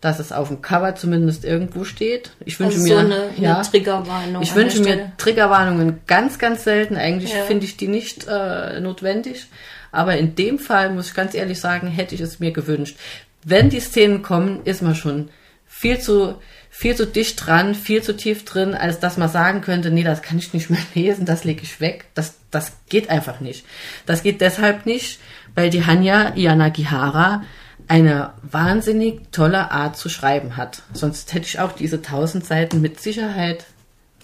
dass 0.00 0.18
es 0.18 0.32
auf 0.32 0.48
dem 0.48 0.62
Cover 0.62 0.94
zumindest 0.94 1.44
irgendwo 1.44 1.84
steht. 1.84 2.30
Ich 2.44 2.58
wünsche 2.58 2.76
Also 2.78 2.88
mir 2.88 2.94
so 2.94 3.00
eine, 3.00 3.14
eine 3.22 3.32
ja, 3.36 3.62
Triggerwarnung. 3.62 4.42
ich 4.42 4.54
wünsche 4.54 4.80
mir. 4.80 5.12
Triggerwarnungen 5.18 6.00
ganz, 6.06 6.38
ganz 6.38 6.64
selten. 6.64 6.96
Eigentlich 6.96 7.34
Ja. 7.34 7.42
finde 7.44 7.66
ich 7.66 7.76
die 7.76 7.88
nicht 7.88 8.26
äh, 8.26 8.80
notwendig. 8.80 9.46
Aber 9.92 10.16
in 10.16 10.34
dem 10.36 10.58
Fall, 10.58 10.90
muss 10.90 11.08
ich 11.08 11.14
ganz 11.14 11.34
ehrlich 11.34 11.60
sagen, 11.60 11.88
hätte 11.88 12.14
ich 12.14 12.20
es 12.22 12.40
mir 12.40 12.50
gewünscht. 12.52 12.96
Wenn 13.44 13.68
die 13.68 13.80
Szenen 13.80 14.22
kommen, 14.22 14.60
ist 14.64 14.80
man 14.82 14.94
schon 14.94 15.28
viel 15.66 15.98
zu, 15.98 16.36
viel 16.80 16.96
zu 16.96 17.06
dicht 17.06 17.46
dran, 17.46 17.74
viel 17.74 18.02
zu 18.02 18.16
tief 18.16 18.46
drin, 18.46 18.72
als 18.72 19.00
dass 19.00 19.18
man 19.18 19.28
sagen 19.28 19.60
könnte, 19.60 19.90
nee, 19.90 20.02
das 20.02 20.22
kann 20.22 20.38
ich 20.38 20.54
nicht 20.54 20.70
mehr 20.70 20.80
lesen, 20.94 21.26
das 21.26 21.44
lege 21.44 21.60
ich 21.62 21.78
weg. 21.78 22.06
Das, 22.14 22.36
das 22.50 22.72
geht 22.88 23.10
einfach 23.10 23.40
nicht. 23.40 23.66
Das 24.06 24.22
geht 24.22 24.40
deshalb 24.40 24.86
nicht, 24.86 25.20
weil 25.54 25.68
die 25.68 25.84
Hanya 25.84 26.34
Yanagihara 26.36 27.42
eine 27.86 28.32
wahnsinnig 28.40 29.30
tolle 29.30 29.70
Art 29.70 29.98
zu 29.98 30.08
schreiben 30.08 30.56
hat. 30.56 30.80
Sonst 30.94 31.34
hätte 31.34 31.44
ich 31.44 31.58
auch 31.58 31.72
diese 31.72 32.00
tausend 32.00 32.46
Seiten 32.46 32.80
mit 32.80 32.98
Sicherheit 32.98 33.66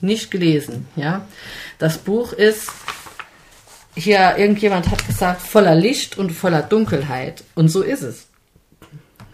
nicht 0.00 0.30
gelesen. 0.30 0.88
Ja, 0.96 1.26
das 1.78 1.98
Buch 1.98 2.32
ist 2.32 2.70
hier 3.94 4.38
irgendjemand 4.38 4.90
hat 4.90 5.06
gesagt 5.06 5.42
voller 5.42 5.74
Licht 5.74 6.16
und 6.16 6.30
voller 6.30 6.62
Dunkelheit 6.62 7.44
und 7.54 7.68
so 7.68 7.82
ist 7.82 8.02
es. 8.02 8.28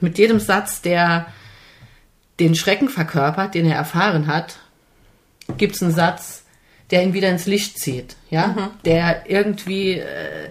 Mit 0.00 0.18
jedem 0.18 0.40
Satz, 0.40 0.82
der 0.82 1.28
den 2.42 2.54
Schrecken 2.54 2.88
verkörpert, 2.88 3.54
den 3.54 3.66
er 3.66 3.76
erfahren 3.76 4.26
hat, 4.26 4.56
gibt 5.56 5.76
es 5.76 5.82
einen 5.82 5.92
Satz, 5.92 6.44
der 6.90 7.02
ihn 7.02 7.14
wieder 7.14 7.28
ins 7.28 7.46
Licht 7.46 7.78
zieht, 7.78 8.16
ja, 8.30 8.70
der 8.84 9.30
irgendwie 9.30 9.92
äh, 9.92 10.50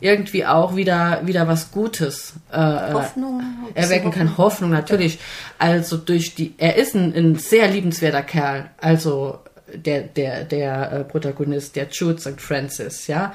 irgendwie 0.00 0.46
auch 0.46 0.76
wieder 0.76 1.26
wieder 1.26 1.48
was 1.48 1.70
Gutes 1.70 2.34
äh, 2.52 2.92
Hoffnung, 2.92 3.42
erwecken 3.74 4.10
kann. 4.10 4.38
Hoffnung 4.38 4.70
natürlich. 4.70 5.18
Also 5.58 5.96
durch 5.96 6.34
die, 6.34 6.54
er 6.58 6.76
ist 6.76 6.94
ein, 6.94 7.14
ein 7.14 7.36
sehr 7.36 7.68
liebenswerter 7.68 8.22
Kerl. 8.22 8.70
Also 8.78 9.40
der 9.74 10.02
der 10.02 10.44
der 10.44 10.92
äh, 10.92 11.04
Protagonist, 11.04 11.76
der 11.76 11.88
Jude 11.90 12.20
St. 12.20 12.40
Francis, 12.40 13.06
ja. 13.06 13.34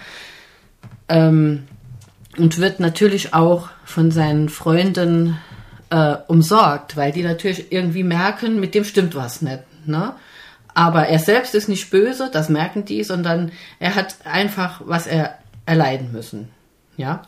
Ähm, 1.07 1.67
und 2.38 2.59
wird 2.59 2.79
natürlich 2.79 3.33
auch 3.33 3.69
von 3.83 4.12
seinen 4.12 4.49
Freunden 4.49 5.38
äh, 5.89 6.15
umsorgt, 6.28 6.97
weil 6.97 7.12
die 7.12 7.23
natürlich 7.23 7.71
irgendwie 7.71 8.04
merken, 8.04 8.60
mit 8.60 8.75
dem 8.75 8.84
stimmt 8.84 9.15
was 9.15 9.41
nicht. 9.41 9.63
Ne? 9.86 10.13
Aber 10.73 11.08
er 11.08 11.19
selbst 11.19 11.56
ist 11.56 11.67
nicht 11.67 11.89
böse, 11.89 12.30
das 12.32 12.49
merken 12.49 12.86
die, 12.86 13.04
sondern 13.04 13.52
er 13.80 13.95
hat 13.95 14.17
einfach, 14.23 14.82
was 14.86 15.08
er 15.08 15.39
erleiden 15.65 16.12
müssen. 16.12 16.49
Ja. 16.97 17.23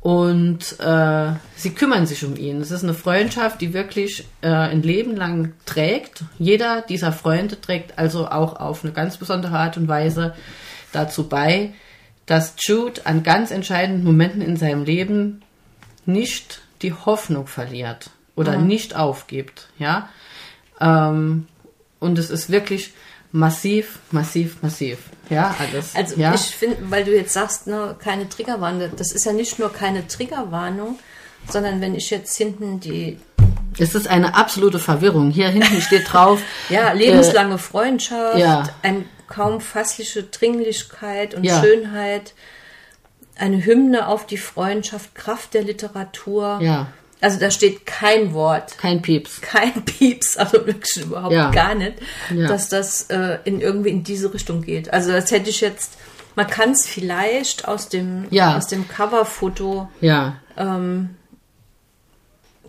Und 0.00 0.78
äh, 0.80 1.32
sie 1.56 1.70
kümmern 1.74 2.06
sich 2.06 2.24
um 2.24 2.36
ihn. 2.36 2.60
Es 2.60 2.70
ist 2.70 2.84
eine 2.84 2.94
Freundschaft, 2.94 3.60
die 3.60 3.74
wirklich 3.74 4.26
äh, 4.42 4.48
ein 4.48 4.82
Leben 4.82 5.16
lang 5.16 5.54
trägt. 5.66 6.22
Jeder 6.38 6.82
dieser 6.82 7.12
Freunde 7.12 7.60
trägt 7.60 7.98
also 7.98 8.28
auch 8.28 8.56
auf 8.56 8.84
eine 8.84 8.92
ganz 8.92 9.16
besondere 9.16 9.58
Art 9.58 9.76
und 9.76 9.88
Weise 9.88 10.34
dazu 10.92 11.28
bei, 11.28 11.74
dass 12.26 12.54
Jude 12.58 13.06
an 13.06 13.22
ganz 13.22 13.50
entscheidenden 13.50 14.04
Momenten 14.04 14.42
in 14.42 14.56
seinem 14.56 14.84
Leben 14.84 15.42
nicht 16.06 16.60
die 16.82 16.92
Hoffnung 16.92 17.46
verliert 17.46 18.10
oder 18.36 18.56
nicht 18.56 18.94
aufgibt. 18.96 19.68
Ja. 19.78 20.08
Ähm, 20.80 21.48
und 21.98 22.18
es 22.18 22.30
ist 22.30 22.50
wirklich 22.50 22.92
massiv, 23.32 23.98
massiv, 24.10 24.62
massiv. 24.62 24.98
Ja, 25.28 25.54
alles. 25.58 25.94
Also 25.94 26.16
ja. 26.16 26.34
ich 26.34 26.42
finde, 26.42 26.78
weil 26.90 27.04
du 27.04 27.14
jetzt 27.14 27.32
sagst, 27.32 27.66
ne, 27.66 27.96
keine 27.98 28.28
Triggerwarnung, 28.28 28.90
das 28.96 29.12
ist 29.12 29.24
ja 29.26 29.32
nicht 29.32 29.58
nur 29.58 29.72
keine 29.72 30.06
Triggerwarnung, 30.06 30.98
sondern 31.48 31.80
wenn 31.80 31.94
ich 31.94 32.10
jetzt 32.10 32.36
hinten 32.36 32.80
die 32.80 33.18
Es 33.78 33.94
ist 33.94 34.08
eine 34.08 34.34
absolute 34.34 34.78
Verwirrung. 34.78 35.30
Hier 35.30 35.48
hinten 35.48 35.80
steht 35.80 36.12
drauf. 36.12 36.40
ja, 36.68 36.92
lebenslange 36.92 37.58
Freundschaft, 37.58 38.36
Äh, 38.36 38.40
ja. 38.40 38.68
eine 38.82 39.04
kaum 39.26 39.60
fassliche 39.60 40.22
Dringlichkeit 40.22 41.34
und 41.34 41.44
Ja. 41.44 41.60
Schönheit, 41.60 42.32
eine 43.38 43.64
Hymne 43.64 44.08
auf 44.08 44.26
die 44.26 44.36
Freundschaft, 44.38 45.14
Kraft 45.14 45.54
der 45.54 45.62
Literatur. 45.62 46.58
Ja, 46.62 46.88
Also 47.20 47.38
da 47.40 47.50
steht 47.50 47.84
kein 47.86 48.32
Wort, 48.32 48.78
kein 48.78 49.02
Pieps. 49.02 49.40
kein 49.40 49.72
Pieps, 49.84 50.36
also 50.36 50.64
wirklich 50.66 50.96
überhaupt 51.04 51.34
Ja. 51.34 51.50
gar 51.50 51.74
nicht, 51.74 51.94
Ja. 52.34 52.46
dass 52.48 52.68
das 52.68 53.02
äh, 53.10 53.38
in 53.44 53.60
irgendwie 53.60 53.90
in 53.90 54.04
diese 54.04 54.32
Richtung 54.32 54.62
geht. 54.62 54.92
Also 54.92 55.10
das 55.12 55.30
hätte 55.30 55.50
ich 55.50 55.60
jetzt, 55.60 55.94
man 56.36 56.46
kann 56.46 56.70
es 56.70 56.86
vielleicht 56.86 57.66
aus 57.66 57.88
dem 57.88 58.26
Ja. 58.30 58.56
aus 58.56 58.66
dem 58.68 58.86
Coverfoto 58.88 59.88
Ja. 60.00 60.36
ähm, 60.56 61.10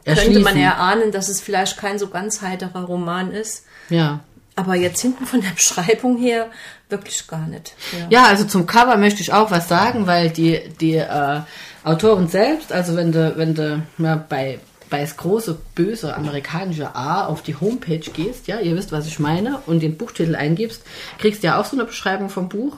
könnte 0.05 0.39
man 0.39 0.57
erahnen, 0.57 1.11
dass 1.11 1.29
es 1.29 1.41
vielleicht 1.41 1.77
kein 1.77 1.99
so 1.99 2.07
ganz 2.07 2.41
heiterer 2.41 2.83
Roman 2.85 3.31
ist. 3.31 3.65
Ja. 3.89 4.21
Aber 4.59 4.75
jetzt 4.75 5.01
hinten 5.01 5.25
von 5.25 5.39
der 5.39 5.51
Beschreibung 5.51 6.17
her 6.17 6.47
wirklich 6.89 7.25
gar 7.27 7.47
nicht. 7.47 7.73
Ja. 7.97 8.07
Ja, 8.09 8.27
also 8.27 8.43
zum 8.43 8.65
Cover 8.65 8.97
möchte 8.97 9.21
ich 9.21 9.31
auch 9.31 9.51
was 9.51 9.69
sagen, 9.69 10.05
weil 10.05 10.29
die, 10.31 10.59
die 10.81 10.95
äh, 10.95 11.39
Autorin 11.85 12.27
selbst, 12.27 12.73
also 12.73 12.97
wenn 12.97 13.13
du, 13.13 13.37
wenn 13.37 13.55
du 13.55 13.81
ja, 13.99 14.15
bei, 14.27 14.59
bei 14.89 14.99
das 14.99 15.15
große, 15.15 15.57
böse 15.75 16.13
amerikanische 16.13 16.93
A 16.93 17.25
auf 17.27 17.41
die 17.41 17.55
Homepage 17.55 17.99
gehst, 17.99 18.47
ja, 18.47 18.59
ihr 18.59 18.75
wisst, 18.75 18.91
was 18.91 19.07
ich 19.07 19.19
meine, 19.19 19.59
und 19.65 19.81
den 19.81 19.97
Buchtitel 19.97 20.35
eingibst, 20.35 20.81
kriegst 21.19 21.41
du 21.41 21.47
ja 21.47 21.57
auch 21.57 21.65
so 21.65 21.77
eine 21.77 21.85
Beschreibung 21.85 22.29
vom 22.29 22.49
Buch. 22.49 22.77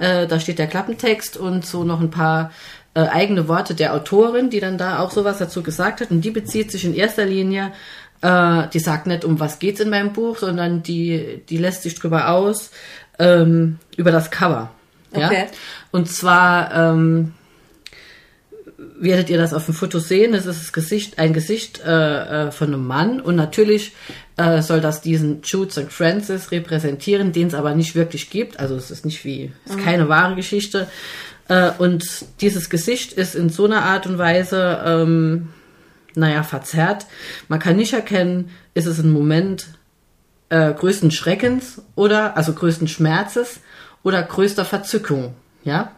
Äh, 0.00 0.26
da 0.26 0.40
steht 0.40 0.58
der 0.58 0.66
Klappentext 0.66 1.36
und 1.36 1.64
so 1.64 1.84
noch 1.84 2.00
ein 2.00 2.10
paar 2.10 2.50
äh, 2.94 3.02
eigene 3.02 3.46
Worte 3.46 3.76
der 3.76 3.94
Autorin, 3.94 4.50
die 4.50 4.58
dann 4.58 4.78
da 4.78 4.98
auch 4.98 5.12
sowas 5.12 5.38
dazu 5.38 5.62
gesagt 5.62 6.00
hat. 6.00 6.10
Und 6.10 6.22
die 6.22 6.32
bezieht 6.32 6.72
sich 6.72 6.84
in 6.84 6.94
erster 6.94 7.24
Linie, 7.24 7.70
äh, 8.22 8.68
die 8.72 8.78
sagt 8.78 9.06
nicht, 9.06 9.24
um 9.24 9.40
was 9.40 9.58
geht's 9.58 9.80
in 9.80 9.90
meinem 9.90 10.12
Buch, 10.12 10.38
sondern 10.38 10.82
die, 10.82 11.42
die 11.48 11.58
lässt 11.58 11.82
sich 11.82 11.94
drüber 11.94 12.28
aus, 12.28 12.70
ähm, 13.18 13.78
über 13.96 14.10
das 14.10 14.30
Cover. 14.30 14.70
Ja? 15.14 15.26
Okay. 15.26 15.46
Und 15.90 16.08
zwar 16.08 16.74
ähm, 16.74 17.34
werdet 18.98 19.30
ihr 19.30 19.38
das 19.38 19.54
auf 19.54 19.64
dem 19.66 19.74
Foto 19.74 19.98
sehen. 19.98 20.34
Es 20.34 20.46
ist 20.46 20.60
das 20.60 20.72
Gesicht, 20.72 21.18
ein 21.18 21.32
Gesicht 21.32 21.80
äh, 21.84 22.48
äh, 22.48 22.50
von 22.50 22.68
einem 22.68 22.86
Mann 22.86 23.20
und 23.20 23.36
natürlich 23.36 23.92
äh, 24.36 24.62
soll 24.62 24.80
das 24.80 25.00
diesen 25.00 25.42
Jude 25.44 25.70
St. 25.70 25.92
Francis 25.92 26.50
repräsentieren, 26.50 27.32
den 27.32 27.48
es 27.48 27.54
aber 27.54 27.74
nicht 27.74 27.94
wirklich 27.94 28.30
gibt. 28.30 28.60
Also 28.60 28.76
es 28.76 28.90
ist 28.90 29.04
nicht 29.04 29.24
wie, 29.24 29.52
es 29.64 29.72
ist 29.72 29.84
keine 29.84 30.08
wahre 30.08 30.34
Geschichte. 30.36 30.88
Äh, 31.48 31.70
und 31.78 32.04
dieses 32.40 32.70
Gesicht 32.70 33.12
ist 33.12 33.34
in 33.34 33.48
so 33.48 33.64
einer 33.64 33.82
Art 33.82 34.06
und 34.06 34.18
Weise, 34.18 34.80
ähm, 34.84 35.48
naja, 36.14 36.42
verzerrt. 36.42 37.06
Man 37.48 37.58
kann 37.58 37.76
nicht 37.76 37.92
erkennen, 37.92 38.50
ist 38.74 38.86
es 38.86 38.98
ein 38.98 39.12
Moment 39.12 39.68
äh, 40.48 40.72
größten 40.72 41.10
Schreckens 41.10 41.82
oder, 41.94 42.36
also 42.36 42.52
größten 42.52 42.88
Schmerzes 42.88 43.60
oder 44.02 44.22
größter 44.22 44.64
Verzückung, 44.64 45.34
ja. 45.64 45.92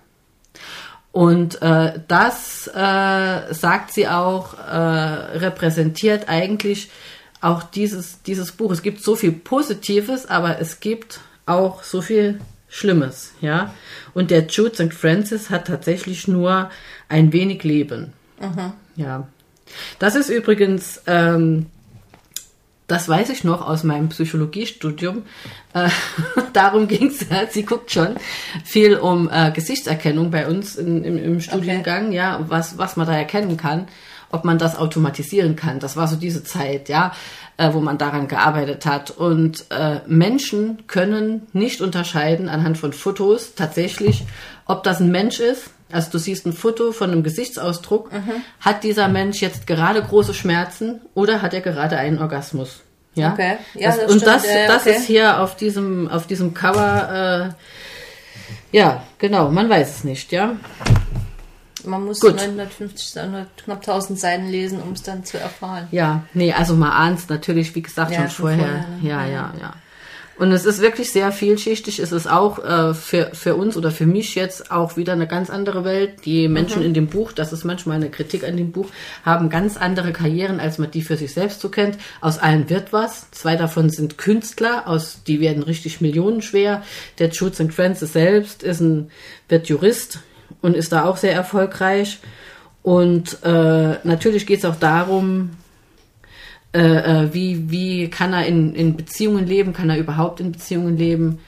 Und 1.12 1.60
äh, 1.60 2.00
das, 2.08 2.68
äh, 2.68 3.52
sagt 3.52 3.92
sie 3.92 4.08
auch, 4.08 4.54
äh, 4.58 5.38
repräsentiert 5.38 6.28
eigentlich 6.28 6.90
auch 7.42 7.62
dieses, 7.62 8.22
dieses 8.22 8.52
Buch. 8.52 8.70
Es 8.70 8.82
gibt 8.82 9.02
so 9.02 9.14
viel 9.14 9.32
Positives, 9.32 10.26
aber 10.26 10.58
es 10.60 10.80
gibt 10.80 11.20
auch 11.44 11.82
so 11.82 12.00
viel 12.00 12.40
Schlimmes, 12.68 13.32
ja. 13.42 13.74
Und 14.14 14.30
der 14.30 14.46
Jude 14.46 14.74
St. 14.74 14.94
Francis 14.94 15.50
hat 15.50 15.66
tatsächlich 15.66 16.28
nur 16.28 16.70
ein 17.08 17.32
wenig 17.32 17.62
Leben. 17.64 18.14
Ja. 18.96 19.28
Das 19.98 20.14
ist 20.14 20.28
übrigens 20.28 21.02
ähm, 21.06 21.66
das 22.92 23.08
weiß 23.08 23.30
ich 23.30 23.42
noch 23.42 23.66
aus 23.66 23.84
meinem 23.84 24.10
Psychologiestudium. 24.10 25.22
Äh, 25.72 25.88
darum 26.52 26.88
ging 26.88 27.06
es. 27.06 27.26
Sie 27.50 27.64
guckt 27.64 27.90
schon 27.90 28.16
viel 28.64 28.96
um 28.96 29.30
äh, 29.32 29.50
Gesichtserkennung 29.50 30.30
bei 30.30 30.46
uns 30.46 30.76
in, 30.76 31.02
im, 31.02 31.16
im 31.16 31.40
Studiengang, 31.40 32.08
okay. 32.08 32.16
ja, 32.16 32.44
was, 32.48 32.76
was 32.76 32.96
man 32.96 33.06
da 33.06 33.14
erkennen 33.14 33.56
kann, 33.56 33.88
ob 34.30 34.44
man 34.44 34.58
das 34.58 34.76
automatisieren 34.76 35.56
kann. 35.56 35.78
Das 35.78 35.96
war 35.96 36.06
so 36.06 36.16
diese 36.16 36.44
Zeit, 36.44 36.90
ja, 36.90 37.12
äh, 37.56 37.72
wo 37.72 37.80
man 37.80 37.96
daran 37.96 38.28
gearbeitet 38.28 38.84
hat. 38.84 39.10
Und 39.10 39.64
äh, 39.70 40.00
Menschen 40.06 40.86
können 40.86 41.46
nicht 41.54 41.80
unterscheiden 41.80 42.50
anhand 42.50 42.76
von 42.76 42.92
Fotos 42.92 43.54
tatsächlich, 43.54 44.24
ob 44.66 44.82
das 44.82 45.00
ein 45.00 45.10
Mensch 45.10 45.40
ist. 45.40 45.70
Also 45.92 46.10
du 46.10 46.18
siehst 46.18 46.46
ein 46.46 46.52
Foto 46.52 46.92
von 46.92 47.10
einem 47.10 47.22
Gesichtsausdruck. 47.22 48.12
Mhm. 48.12 48.42
Hat 48.60 48.84
dieser 48.84 49.08
Mensch 49.08 49.40
jetzt 49.40 49.66
gerade 49.66 50.02
große 50.02 50.34
Schmerzen 50.34 51.00
oder 51.14 51.42
hat 51.42 51.54
er 51.54 51.60
gerade 51.60 51.96
einen 51.96 52.18
Orgasmus? 52.18 52.80
Ja. 53.14 53.32
Okay. 53.32 53.56
ja 53.74 53.90
das, 53.90 54.00
das 54.00 54.12
und 54.12 54.26
das, 54.26 54.44
äh, 54.44 54.66
das 54.66 54.82
okay. 54.82 54.96
ist 54.96 55.06
hier 55.06 55.40
auf 55.40 55.56
diesem, 55.56 56.08
auf 56.08 56.26
diesem 56.26 56.54
Cover. 56.54 57.54
Äh, 58.72 58.76
ja, 58.76 59.02
genau. 59.18 59.50
Man 59.50 59.68
weiß 59.68 59.96
es 59.96 60.04
nicht. 60.04 60.32
Ja. 60.32 60.56
Man 61.84 62.04
muss 62.04 62.20
Gut. 62.20 62.36
950, 62.36 63.20
knapp 63.64 63.78
1000 63.78 64.18
Seiten 64.18 64.48
lesen, 64.48 64.80
um 64.80 64.92
es 64.92 65.02
dann 65.02 65.24
zu 65.24 65.38
erfahren. 65.38 65.88
Ja, 65.90 66.24
nee, 66.32 66.52
also 66.52 66.74
man 66.74 66.90
ahnt 66.90 67.28
natürlich, 67.28 67.74
wie 67.74 67.82
gesagt, 67.82 68.12
ja, 68.12 68.20
schon, 68.20 68.30
schon, 68.30 68.44
vorher. 68.44 68.66
vorher 68.66 68.88
ne? 68.88 69.08
ja, 69.08 69.26
ja, 69.26 69.54
ja. 69.60 69.74
Und 70.42 70.50
es 70.50 70.64
ist 70.64 70.80
wirklich 70.80 71.12
sehr 71.12 71.30
vielschichtig. 71.30 72.00
Es 72.00 72.10
ist 72.10 72.26
auch 72.26 72.58
äh, 72.64 72.94
für, 72.94 73.30
für 73.32 73.54
uns 73.54 73.76
oder 73.76 73.92
für 73.92 74.06
mich 74.06 74.34
jetzt 74.34 74.72
auch 74.72 74.96
wieder 74.96 75.12
eine 75.12 75.28
ganz 75.28 75.50
andere 75.50 75.84
Welt. 75.84 76.24
Die 76.24 76.48
Menschen 76.48 76.80
mhm. 76.80 76.86
in 76.86 76.94
dem 76.94 77.06
Buch, 77.06 77.30
das 77.30 77.52
ist 77.52 77.62
manchmal 77.62 77.94
eine 77.94 78.10
Kritik 78.10 78.42
an 78.42 78.56
dem 78.56 78.72
Buch, 78.72 78.88
haben 79.24 79.50
ganz 79.50 79.76
andere 79.76 80.12
Karrieren, 80.12 80.58
als 80.58 80.78
man 80.78 80.90
die 80.90 81.02
für 81.02 81.16
sich 81.16 81.32
selbst 81.32 81.60
so 81.60 81.68
kennt. 81.68 81.96
Aus 82.20 82.38
allen 82.38 82.68
wird 82.68 82.92
was. 82.92 83.30
Zwei 83.30 83.54
davon 83.54 83.88
sind 83.88 84.18
Künstler, 84.18 84.88
aus, 84.88 85.22
die 85.24 85.38
werden 85.38 85.62
richtig 85.62 86.00
millionenschwer. 86.00 86.82
Der 87.20 87.28
Jude 87.28 87.54
St. 87.54 87.72
Francis 87.72 88.12
selbst 88.12 88.64
ist 88.64 88.80
ein, 88.80 89.12
wird 89.48 89.68
Jurist 89.68 90.18
und 90.60 90.74
ist 90.74 90.90
da 90.90 91.04
auch 91.04 91.18
sehr 91.18 91.34
erfolgreich. 91.34 92.18
Und 92.82 93.44
äh, 93.44 93.94
natürlich 94.02 94.44
geht 94.46 94.58
es 94.58 94.64
auch 94.64 94.74
darum, 94.74 95.50
äh, 96.74 96.78
äh, 97.24 97.34
wie, 97.34 97.70
wie 97.70 98.08
kann 98.08 98.32
er 98.32 98.46
in, 98.46 98.74
in 98.74 98.96
Beziehungen 98.96 99.46
leben, 99.46 99.72
kann 99.72 99.90
er 99.90 99.98
überhaupt 99.98 100.40
in 100.40 100.52
Beziehungen 100.52 100.96
leben, 100.96 101.40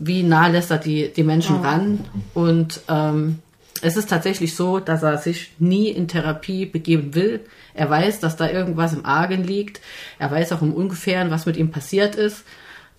wie 0.00 0.22
nah 0.22 0.48
lässt 0.48 0.70
er 0.70 0.78
die, 0.78 1.12
die 1.12 1.22
Menschen 1.22 1.62
ja. 1.62 1.70
ran. 1.70 2.00
Und 2.34 2.80
ähm, 2.88 3.38
es 3.82 3.96
ist 3.96 4.10
tatsächlich 4.10 4.56
so, 4.56 4.80
dass 4.80 5.02
er 5.02 5.18
sich 5.18 5.52
nie 5.58 5.90
in 5.90 6.08
Therapie 6.08 6.66
begeben 6.66 7.14
will. 7.14 7.40
Er 7.74 7.88
weiß, 7.88 8.20
dass 8.20 8.36
da 8.36 8.50
irgendwas 8.50 8.92
im 8.92 9.04
Argen 9.04 9.44
liegt. 9.44 9.80
Er 10.18 10.30
weiß 10.30 10.52
auch 10.52 10.62
im 10.62 10.72
Ungefähren, 10.72 11.30
was 11.30 11.46
mit 11.46 11.56
ihm 11.56 11.70
passiert 11.70 12.16
ist. 12.16 12.44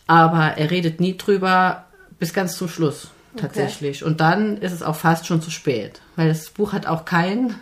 Aber 0.08 0.58
er 0.58 0.72
redet 0.72 1.00
nie 1.00 1.18
drüber 1.18 1.86
bis 2.20 2.34
ganz 2.34 2.56
zum 2.56 2.70
Schluss 2.70 3.10
tatsächlich. 3.36 4.02
Okay. 4.02 4.10
Und 4.10 4.22
dann 4.22 4.58
ist 4.58 4.72
es 4.72 4.84
auch 4.84 4.96
fast 4.96 5.26
schon 5.26 5.42
zu 5.42 5.52
spät, 5.52 6.02
weil 6.16 6.28
das 6.28 6.50
Buch 6.50 6.74
hat 6.74 6.88
auch 6.88 7.06
kein 7.06 7.56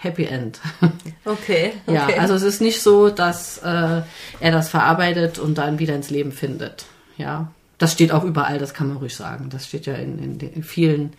Happy 0.00 0.24
End. 0.24 0.60
Okay. 0.80 1.14
okay. 1.24 1.72
Ja, 1.86 2.06
also 2.18 2.34
es 2.34 2.42
ist 2.42 2.60
nicht 2.60 2.80
so, 2.80 3.10
dass 3.10 3.58
äh, 3.58 4.02
er 4.40 4.52
das 4.52 4.68
verarbeitet 4.68 5.38
und 5.38 5.58
dann 5.58 5.78
wieder 5.80 5.94
ins 5.94 6.10
Leben 6.10 6.30
findet. 6.30 6.86
Ja, 7.16 7.50
das 7.78 7.92
steht 7.92 8.12
auch 8.12 8.22
überall, 8.22 8.58
das 8.58 8.74
kann 8.74 8.88
man 8.88 8.98
ruhig 8.98 9.16
sagen. 9.16 9.50
Das 9.50 9.66
steht 9.66 9.86
ja 9.86 9.94
in, 9.94 10.18
in, 10.18 10.40
in 10.40 10.62
vielen 10.62 11.14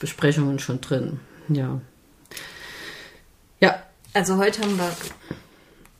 Besprechungen 0.00 0.58
schon 0.58 0.80
drin. 0.80 1.20
Ja. 1.48 1.80
Ja. 3.60 3.82
Also 4.14 4.38
heute 4.38 4.62
haben 4.62 4.78
wir 4.78 4.90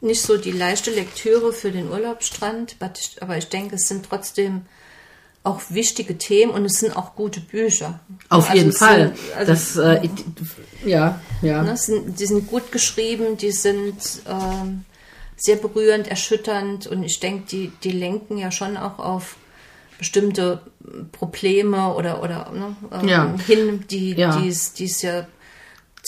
nicht 0.00 0.22
so 0.22 0.38
die 0.38 0.52
leichte 0.52 0.90
Lektüre 0.90 1.52
für 1.52 1.70
den 1.70 1.90
Urlaubsstrand, 1.90 2.76
aber 3.20 3.36
ich 3.36 3.48
denke, 3.48 3.76
es 3.76 3.86
sind 3.86 4.06
trotzdem 4.08 4.62
auch 5.44 5.62
wichtige 5.70 6.18
Themen 6.18 6.52
und 6.52 6.64
es 6.64 6.74
sind 6.74 6.96
auch 6.96 7.14
gute 7.14 7.40
Bücher. 7.40 8.00
Auf 8.28 8.50
also 8.50 8.58
jeden 8.58 8.72
Fall. 8.72 9.14
Sind, 9.14 9.36
also, 9.36 9.52
das, 9.52 9.76
äh, 9.76 10.08
ja, 10.84 11.20
ja. 11.42 11.62
Ne, 11.62 11.76
sind, 11.76 12.20
die 12.20 12.26
sind 12.26 12.46
gut 12.48 12.70
geschrieben, 12.72 13.36
die 13.36 13.52
sind 13.52 13.96
ähm, 14.28 14.84
sehr 15.36 15.56
berührend, 15.56 16.08
erschütternd 16.08 16.86
und 16.86 17.02
ich 17.02 17.20
denke, 17.20 17.46
die, 17.50 17.72
die 17.82 17.92
lenken 17.92 18.38
ja 18.38 18.50
schon 18.50 18.76
auch 18.76 18.98
auf 18.98 19.36
bestimmte 19.98 20.60
Probleme 21.12 21.94
oder, 21.94 22.22
oder 22.22 22.50
ne, 22.52 22.76
ähm, 22.92 23.08
ja. 23.08 23.34
hin, 23.46 23.84
die 23.90 24.12
ja. 24.12 24.40
es 24.44 25.02
ja 25.02 25.26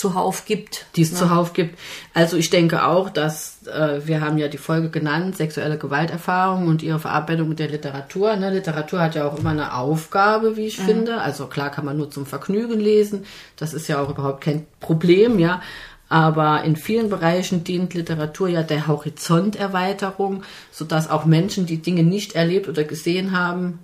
zuhauf 0.00 0.46
gibt. 0.46 0.86
Die 0.96 1.02
es 1.02 1.12
ne? 1.12 1.18
zuhauf 1.18 1.52
gibt. 1.52 1.78
Also 2.14 2.38
ich 2.38 2.48
denke 2.48 2.86
auch, 2.86 3.10
dass 3.10 3.66
äh, 3.66 4.00
wir 4.06 4.22
haben 4.22 4.38
ja 4.38 4.48
die 4.48 4.56
Folge 4.56 4.88
genannt, 4.88 5.36
sexuelle 5.36 5.76
Gewalterfahrung 5.76 6.68
und 6.68 6.82
ihre 6.82 6.98
Verarbeitung 6.98 7.50
mit 7.50 7.58
der 7.58 7.68
Literatur. 7.68 8.34
Ne? 8.36 8.50
Literatur 8.50 9.00
hat 9.00 9.14
ja 9.14 9.28
auch 9.28 9.38
immer 9.38 9.50
eine 9.50 9.74
Aufgabe, 9.74 10.56
wie 10.56 10.66
ich 10.66 10.80
mhm. 10.80 10.84
finde. 10.84 11.20
Also 11.20 11.48
klar 11.48 11.70
kann 11.70 11.84
man 11.84 11.98
nur 11.98 12.10
zum 12.10 12.24
Vergnügen 12.24 12.80
lesen. 12.80 13.26
Das 13.56 13.74
ist 13.74 13.88
ja 13.88 14.02
auch 14.02 14.08
überhaupt 14.08 14.40
kein 14.42 14.66
Problem, 14.80 15.38
ja. 15.38 15.60
Aber 16.08 16.64
in 16.64 16.76
vielen 16.76 17.10
Bereichen 17.10 17.62
dient 17.62 17.92
Literatur 17.92 18.48
ja 18.48 18.62
der 18.62 18.86
Horizonterweiterung, 18.88 20.44
sodass 20.72 21.10
auch 21.10 21.26
Menschen, 21.26 21.66
die 21.66 21.82
Dinge 21.82 22.04
nicht 22.04 22.34
erlebt 22.34 22.68
oder 22.68 22.84
gesehen 22.84 23.38
haben, 23.38 23.80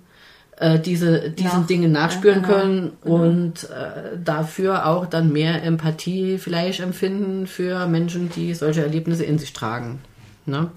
äh, 0.59 0.79
diese, 0.79 1.29
diesen 1.29 1.61
ja. 1.61 1.65
Dingen 1.67 1.91
nachspüren 1.91 2.41
ja, 2.41 2.47
genau. 2.47 2.59
können 2.59 2.91
genau. 3.03 3.15
und 3.15 3.63
äh, 3.65 4.17
dafür 4.23 4.87
auch 4.87 5.05
dann 5.05 5.31
mehr 5.31 5.63
Empathie 5.63 6.37
vielleicht 6.37 6.79
empfinden 6.79 7.47
für 7.47 7.85
Menschen, 7.87 8.29
die 8.29 8.53
solche 8.53 8.81
Erlebnisse 8.81 9.23
in 9.23 9.37
sich 9.37 9.53
tragen. 9.53 9.99
Ne? 10.45 10.71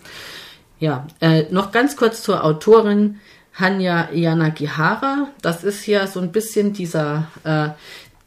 Ja, 0.79 1.07
äh, 1.21 1.45
noch 1.51 1.73
ganz 1.73 1.97
kurz 1.97 2.23
zur 2.23 2.45
Autorin 2.45 3.21
Hanya 3.55 4.11
Yanagihara. 4.13 5.29
Das 5.43 5.65
ist 5.65 5.87
ja 5.87 6.07
so 6.07 6.21
ein 6.21 6.33
bisschen 6.33 6.73
dieser, 6.73 7.29
äh, 7.45 7.69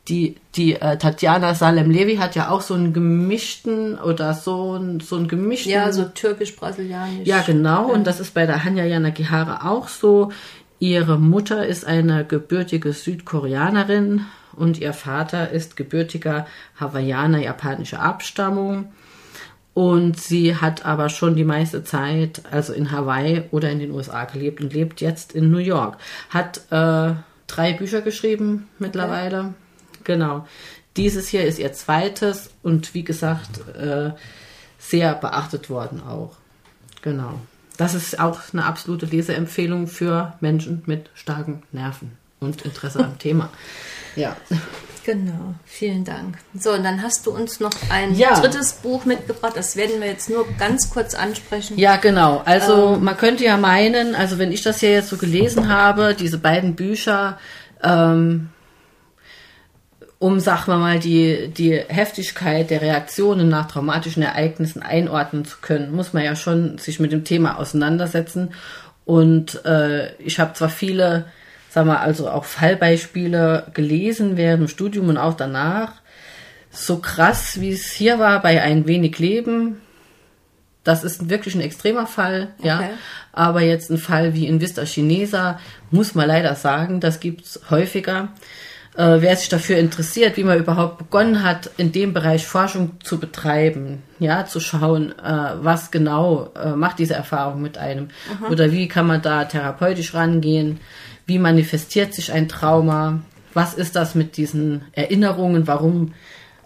die, 0.08 0.36
die 0.56 0.74
äh, 0.74 0.98
Tatjana 0.98 1.56
Salem-Levi 1.56 2.18
hat 2.18 2.36
ja 2.36 2.50
auch 2.50 2.62
so 2.62 2.74
einen 2.74 2.94
gemischten 2.94 3.98
oder 4.00 4.34
so, 4.34 4.80
so 5.02 5.16
einen 5.16 5.28
gemischten. 5.28 5.72
Ja, 5.72 5.92
so 5.92 6.06
türkisch-brasilianisch. 6.06 7.28
Ja, 7.28 7.42
genau. 7.42 7.88
Ja. 7.88 7.94
Und 7.94 8.06
das 8.06 8.20
ist 8.20 8.34
bei 8.34 8.46
der 8.46 8.64
Hanya 8.64 8.86
Yanagihara 8.86 9.70
auch 9.70 9.88
so. 9.88 10.32
Ihre 10.80 11.18
Mutter 11.18 11.66
ist 11.66 11.86
eine 11.86 12.26
gebürtige 12.26 12.94
Südkoreanerin 12.94 14.26
und 14.56 14.80
ihr 14.80 14.94
Vater 14.94 15.50
ist 15.50 15.76
gebürtiger 15.76 16.46
Hawaiianer 16.80 17.40
japanischer 17.40 18.02
Abstammung. 18.02 18.92
Und 19.74 20.20
sie 20.20 20.56
hat 20.56 20.86
aber 20.86 21.10
schon 21.10 21.36
die 21.36 21.44
meiste 21.44 21.84
Zeit, 21.84 22.44
also 22.52 22.74
in 22.74 22.92
Hawaii 22.92 23.44
oder 23.50 23.72
in 23.72 23.80
den 23.80 23.92
USA 23.92 24.26
gelebt 24.26 24.62
und 24.62 24.74
lebt 24.74 25.02
jetzt 25.02 25.34
in 25.34 25.50
New 25.50 25.58
York. 25.58 25.98
Hat 26.30 26.62
äh, 26.70 27.16
drei 27.48 27.74
Bücher 27.74 28.02
geschrieben 28.02 28.68
mittlerweile. 28.78 29.40
Okay. 29.40 29.54
Genau. 30.04 30.48
Dieses 30.96 31.28
hier 31.28 31.44
ist 31.46 31.58
ihr 31.58 31.74
zweites 31.74 32.52
und 32.62 32.94
wie 32.94 33.04
gesagt, 33.04 33.68
äh, 33.76 34.12
sehr 34.78 35.16
beachtet 35.16 35.70
worden 35.72 36.04
auch. 36.04 36.36
Genau. 37.02 37.40
Das 37.84 37.96
ist 37.96 38.18
auch 38.18 38.40
eine 38.54 38.64
absolute 38.64 39.06
Leseempfehlung 39.06 39.88
für 39.88 40.36
Menschen 40.40 40.84
mit 40.86 41.10
starken 41.16 41.64
Nerven 41.74 42.14
und 42.40 42.62
Interesse 42.62 43.00
am 43.00 43.20
Thema. 43.20 43.50
Ja. 44.16 44.38
Genau, 45.06 45.56
vielen 45.66 46.06
Dank. 46.06 46.38
So, 46.54 46.74
und 46.74 46.84
dann 46.84 47.02
hast 47.02 47.26
du 47.26 47.32
uns 47.32 47.60
noch 47.60 47.72
ein 47.90 48.14
ja. 48.14 48.40
drittes 48.40 48.74
Buch 48.74 49.06
mitgebracht. 49.06 49.54
Das 49.56 49.76
werden 49.76 50.00
wir 50.00 50.08
jetzt 50.08 50.30
nur 50.30 50.46
ganz 50.60 50.92
kurz 50.92 51.16
ansprechen. 51.16 51.80
Ja, 51.80 51.96
genau. 51.96 52.44
Also 52.46 52.94
ähm, 52.94 53.04
man 53.04 53.18
könnte 53.18 53.44
ja 53.44 53.58
meinen, 53.58 54.14
also 54.14 54.38
wenn 54.38 54.52
ich 54.52 54.62
das 54.62 54.82
hier 54.82 54.92
jetzt 54.92 55.10
so 55.10 55.18
gelesen 55.18 55.68
habe, 55.68 56.14
diese 56.14 56.38
beiden 56.38 56.76
Bücher, 56.76 57.40
ähm, 57.82 58.50
um, 60.24 60.40
sagen 60.40 60.68
wir 60.68 60.78
mal, 60.78 61.00
die, 61.00 61.50
die 61.50 61.74
Heftigkeit 61.74 62.70
der 62.70 62.82
Reaktionen 62.82 63.50
nach 63.50 63.68
traumatischen 63.68 64.24
Ereignissen 64.24 64.82
einordnen 64.82 65.44
zu 65.44 65.58
können, 65.60 65.94
muss 65.94 66.14
man 66.14 66.24
ja 66.24 66.38
schon 66.38 66.78
sich 66.78 67.02
mit 67.02 67.12
dem 67.12 67.26
Thema 67.26 67.60
auseinandersetzen. 67.60 68.54
Und 69.04 69.66
äh, 69.66 70.16
ich 70.20 70.40
habe 70.40 70.54
zwar 70.54 70.70
viele, 70.70 71.26
sagen 71.70 71.90
wir 71.90 72.00
also 72.00 72.30
auch 72.30 72.46
Fallbeispiele 72.46 73.68
gelesen 73.74 74.38
während 74.38 74.62
dem 74.62 74.68
Studium 74.70 75.10
und 75.10 75.18
auch 75.18 75.34
danach. 75.34 75.92
So 76.72 77.00
krass, 77.00 77.60
wie 77.60 77.74
es 77.74 77.92
hier 77.92 78.18
war 78.18 78.42
bei 78.42 78.62
Ein 78.62 78.88
wenig 78.88 79.20
Leben, 79.20 79.82
das 80.86 81.04
ist 81.04 81.30
wirklich 81.30 81.56
ein 81.56 81.62
extremer 81.62 82.08
Fall, 82.08 82.54
okay. 82.60 82.68
ja. 82.70 82.90
Aber 83.34 83.60
jetzt 83.60 83.92
ein 83.92 83.98
Fall 83.98 84.34
wie 84.36 84.48
in 84.48 84.62
Vista 84.62 84.86
Chinesa, 84.86 85.60
muss 85.92 86.16
man 86.16 86.30
leider 86.30 86.56
sagen, 86.56 87.02
das 87.02 87.20
gibt's 87.20 87.60
häufiger 87.70 88.30
äh, 88.96 89.18
wer 89.20 89.36
sich 89.36 89.50
dafür 89.50 89.78
interessiert, 89.78 90.38
wie 90.38 90.44
man 90.44 90.60
überhaupt 90.60 91.00
begonnen 91.00 91.44
hat, 91.44 91.72
in 91.78 91.92
dem 91.92 92.14
Bereich 92.14 92.46
Forschung 92.46 92.92
zu 93.04 93.20
betreiben, 93.20 94.04
ja, 94.20 94.46
zu 94.46 94.60
schauen, 94.60 95.12
äh, 95.20 95.54
was 95.62 95.92
genau 95.92 96.52
äh, 96.56 96.76
macht 96.76 97.00
diese 97.00 97.16
Erfahrung 97.16 97.62
mit 97.62 97.78
einem 97.78 98.10
Aha. 98.32 98.52
oder 98.52 98.72
wie 98.72 98.88
kann 98.88 99.08
man 99.08 99.22
da 99.22 99.46
therapeutisch 99.46 100.14
rangehen, 100.14 100.80
wie 101.26 101.40
manifestiert 101.40 102.14
sich 102.14 102.32
ein 102.32 102.48
Trauma, 102.48 103.22
was 103.54 103.74
ist 103.74 103.96
das 103.96 104.16
mit 104.16 104.38
diesen 104.38 104.84
Erinnerungen, 104.94 105.68
warum 105.68 106.14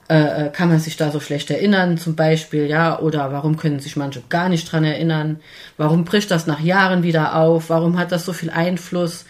äh, 0.10 0.46
äh, 0.46 0.50
kann 0.50 0.70
man 0.70 0.80
sich 0.80 0.96
da 0.96 1.12
so 1.12 1.20
schlecht 1.20 1.52
erinnern, 1.52 1.98
zum 1.98 2.16
Beispiel, 2.16 2.68
ja, 2.68 2.98
oder 3.00 3.34
warum 3.34 3.58
können 3.58 3.80
sich 3.80 3.98
manche 3.98 4.22
gar 4.30 4.48
nicht 4.48 4.72
dran 4.72 4.86
erinnern? 4.86 5.42
Warum 5.76 6.06
bricht 6.06 6.32
das 6.32 6.48
nach 6.48 6.62
Jahren 6.62 7.04
wieder 7.04 7.36
auf? 7.36 7.70
Warum 7.70 8.00
hat 8.00 8.14
das 8.14 8.26
so 8.26 8.32
viel 8.32 8.50
Einfluss 8.50 9.26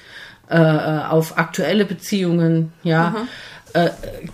äh, 0.50 0.56
äh 0.58 1.04
auf 1.06 1.38
aktuelle 1.38 1.86
Beziehungen? 1.86 2.74
Ja, 2.84 3.28
äh, 3.74 3.90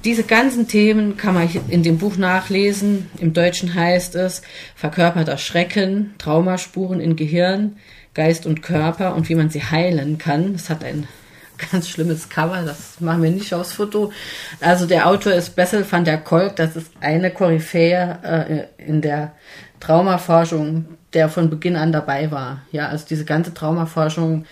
diese 0.06 0.24
ganzen 0.24 0.68
Themen 0.68 1.18
kann 1.18 1.34
man 1.34 1.50
in 1.68 1.84
dem 1.84 1.98
Buch 1.98 2.18
nachlesen. 2.18 3.10
Im 3.20 3.34
Deutschen 3.34 3.74
heißt 3.74 4.16
es 4.16 4.42
verkörperter 4.76 5.38
Schrecken, 5.38 6.14
Traumaspuren 6.18 7.00
in 7.00 7.16
Gehirn, 7.16 7.78
Geist 8.14 8.46
und 8.46 8.62
Körper 8.62 9.16
und 9.16 9.30
wie 9.30 9.36
man 9.36 9.50
sie 9.50 9.64
heilen 9.64 10.18
kann. 10.18 10.54
Das 10.54 10.70
hat 10.70 10.84
ein 10.84 11.08
ganz 11.72 11.90
schlimmes 11.90 12.30
Cover, 12.30 12.62
das 12.66 13.00
machen 13.00 13.24
wir 13.24 13.32
nicht 13.32 13.54
aus 13.54 13.74
Foto. 13.74 14.12
Also 14.62 14.86
der 14.86 15.08
Autor 15.08 15.34
ist 15.34 15.56
Bessel 15.56 15.86
van 15.90 16.06
der 16.06 16.20
Kolk, 16.20 16.56
das 16.56 16.76
ist 16.76 16.92
eine 17.02 17.32
Koryphäe 17.32 18.68
äh, 18.80 18.84
in 18.86 19.02
der 19.02 19.34
Traumaforschung, 19.80 20.86
der 21.14 21.28
von 21.28 21.50
Beginn 21.50 21.76
an 21.76 21.92
dabei 21.92 22.32
war. 22.32 22.62
Ja, 22.72 22.88
also 22.88 23.06
diese 23.10 23.26
ganze 23.26 23.54
Traumaforschung 23.54 24.46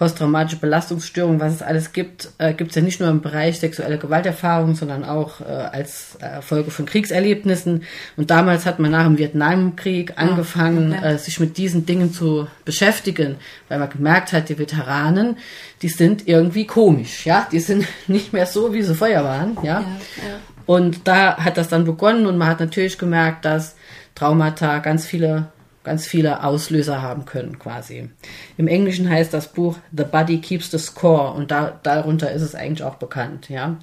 posttraumatische 0.00 0.56
Belastungsstörung, 0.56 1.40
was 1.40 1.56
es 1.56 1.62
alles 1.62 1.92
gibt, 1.92 2.30
äh, 2.38 2.54
gibt 2.54 2.70
es 2.70 2.76
ja 2.76 2.80
nicht 2.80 3.00
nur 3.00 3.10
im 3.10 3.20
Bereich 3.20 3.60
sexuelle 3.60 3.98
Gewalterfahrung, 3.98 4.74
sondern 4.74 5.04
auch 5.04 5.42
äh, 5.42 5.44
als 5.44 6.16
äh, 6.20 6.40
Folge 6.40 6.70
von 6.70 6.86
Kriegserlebnissen. 6.86 7.82
Und 8.16 8.30
damals 8.30 8.64
hat 8.64 8.78
man 8.78 8.92
nach 8.92 9.04
dem 9.04 9.18
Vietnamkrieg 9.18 10.14
ah, 10.16 10.22
angefangen, 10.22 10.94
okay. 10.96 11.16
äh, 11.16 11.18
sich 11.18 11.38
mit 11.38 11.58
diesen 11.58 11.84
Dingen 11.84 12.14
zu 12.14 12.48
beschäftigen, 12.64 13.36
weil 13.68 13.78
man 13.78 13.90
gemerkt 13.90 14.32
hat, 14.32 14.48
die 14.48 14.58
Veteranen, 14.58 15.36
die 15.82 15.90
sind 15.90 16.26
irgendwie 16.26 16.66
komisch, 16.66 17.26
ja, 17.26 17.46
die 17.52 17.60
sind 17.60 17.86
nicht 18.06 18.32
mehr 18.32 18.46
so, 18.46 18.72
wie 18.72 18.80
sie 18.80 18.94
vorher 18.94 19.22
waren, 19.22 19.58
ja. 19.62 19.80
ja, 19.80 19.80
ja. 19.80 20.36
Und 20.64 21.06
da 21.08 21.36
hat 21.36 21.58
das 21.58 21.68
dann 21.68 21.84
begonnen 21.84 22.24
und 22.24 22.38
man 22.38 22.48
hat 22.48 22.60
natürlich 22.60 22.96
gemerkt, 22.96 23.44
dass 23.44 23.76
Traumata 24.14 24.78
ganz 24.78 25.04
viele 25.04 25.48
ganz 25.82 26.06
viele 26.06 26.44
Auslöser 26.44 27.00
haben 27.00 27.24
können 27.24 27.58
quasi. 27.58 28.10
Im 28.56 28.68
Englischen 28.68 29.08
heißt 29.08 29.32
das 29.32 29.48
Buch 29.48 29.76
The 29.96 30.04
Body 30.04 30.40
Keeps 30.40 30.70
the 30.70 30.78
Score 30.78 31.32
und 31.32 31.50
da, 31.50 31.78
darunter 31.82 32.30
ist 32.32 32.42
es 32.42 32.54
eigentlich 32.54 32.82
auch 32.82 32.96
bekannt, 32.96 33.48
ja. 33.48 33.78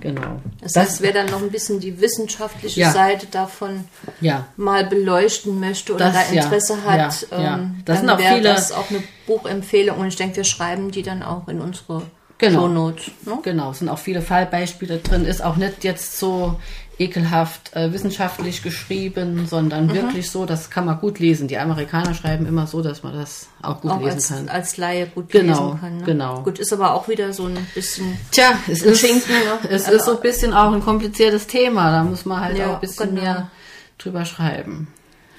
Genau. 0.00 0.40
Das 0.60 0.74
heißt, 0.74 1.02
wer 1.02 1.12
dann 1.12 1.26
noch 1.26 1.42
ein 1.42 1.50
bisschen 1.50 1.80
die 1.80 2.00
wissenschaftliche 2.00 2.80
ja. 2.80 2.90
Seite 2.90 3.26
davon 3.26 3.84
ja. 4.20 4.46
mal 4.56 4.86
beleuchten 4.86 5.60
möchte 5.60 5.94
oder 5.94 6.06
das, 6.06 6.28
da 6.28 6.34
Interesse 6.34 6.78
ja. 6.84 6.90
hat, 6.90 7.26
ähm, 7.30 7.82
das 7.84 8.04
dann 8.04 8.18
wäre 8.18 8.40
das 8.40 8.72
auch 8.72 8.90
eine 8.90 9.02
Buchempfehlung 9.26 9.98
und 9.98 10.08
ich 10.08 10.16
denke, 10.16 10.36
wir 10.36 10.44
schreiben 10.44 10.90
die 10.90 11.02
dann 11.02 11.22
auch 11.22 11.46
in 11.48 11.60
unsere 11.60 12.02
genau. 12.38 12.60
Shownotes. 12.60 13.10
Ne? 13.26 13.38
Genau, 13.42 13.70
es 13.70 13.78
sind 13.78 13.88
auch 13.88 13.98
viele 13.98 14.22
Fallbeispiele 14.22 14.98
drin, 14.98 15.24
ist 15.24 15.42
auch 15.42 15.56
nicht 15.56 15.84
jetzt 15.84 16.18
so 16.18 16.58
ekelhaft 17.02 17.74
äh, 17.74 17.92
wissenschaftlich 17.92 18.62
geschrieben, 18.62 19.46
sondern 19.46 19.86
mhm. 19.86 19.94
wirklich 19.94 20.30
so, 20.30 20.46
das 20.46 20.70
kann 20.70 20.84
man 20.84 20.98
gut 20.98 21.18
lesen. 21.18 21.48
Die 21.48 21.58
Amerikaner 21.58 22.14
schreiben 22.14 22.46
immer 22.46 22.66
so, 22.66 22.82
dass 22.82 23.02
man 23.02 23.14
das 23.14 23.48
auch 23.62 23.80
gut 23.80 23.90
auch 23.90 24.00
lesen 24.00 24.14
als, 24.14 24.28
kann. 24.28 24.48
Als 24.48 24.76
Laie 24.76 25.06
gut 25.06 25.30
genau, 25.30 25.66
lesen 25.66 25.80
kann. 25.80 25.96
Ne? 25.98 26.04
Genau. 26.04 26.42
Gut, 26.42 26.58
ist 26.58 26.72
aber 26.72 26.94
auch 26.94 27.08
wieder 27.08 27.32
so 27.32 27.46
ein 27.46 27.66
bisschen. 27.74 28.16
Tja, 28.30 28.52
es 28.68 28.82
ist, 28.82 29.00
Schinken, 29.00 29.32
ne? 29.32 29.68
es 29.70 29.84
also, 29.84 29.96
ist 29.96 30.04
so 30.04 30.16
ein 30.16 30.22
bisschen 30.22 30.52
auch 30.54 30.72
ein 30.72 30.82
kompliziertes 30.82 31.46
Thema. 31.46 31.90
Da 31.90 32.04
muss 32.04 32.24
man 32.24 32.40
halt 32.40 32.58
ja, 32.58 32.70
auch 32.70 32.74
ein 32.74 32.80
bisschen 32.80 33.10
genau. 33.10 33.22
mehr 33.22 33.50
drüber 33.98 34.24
schreiben. 34.24 34.88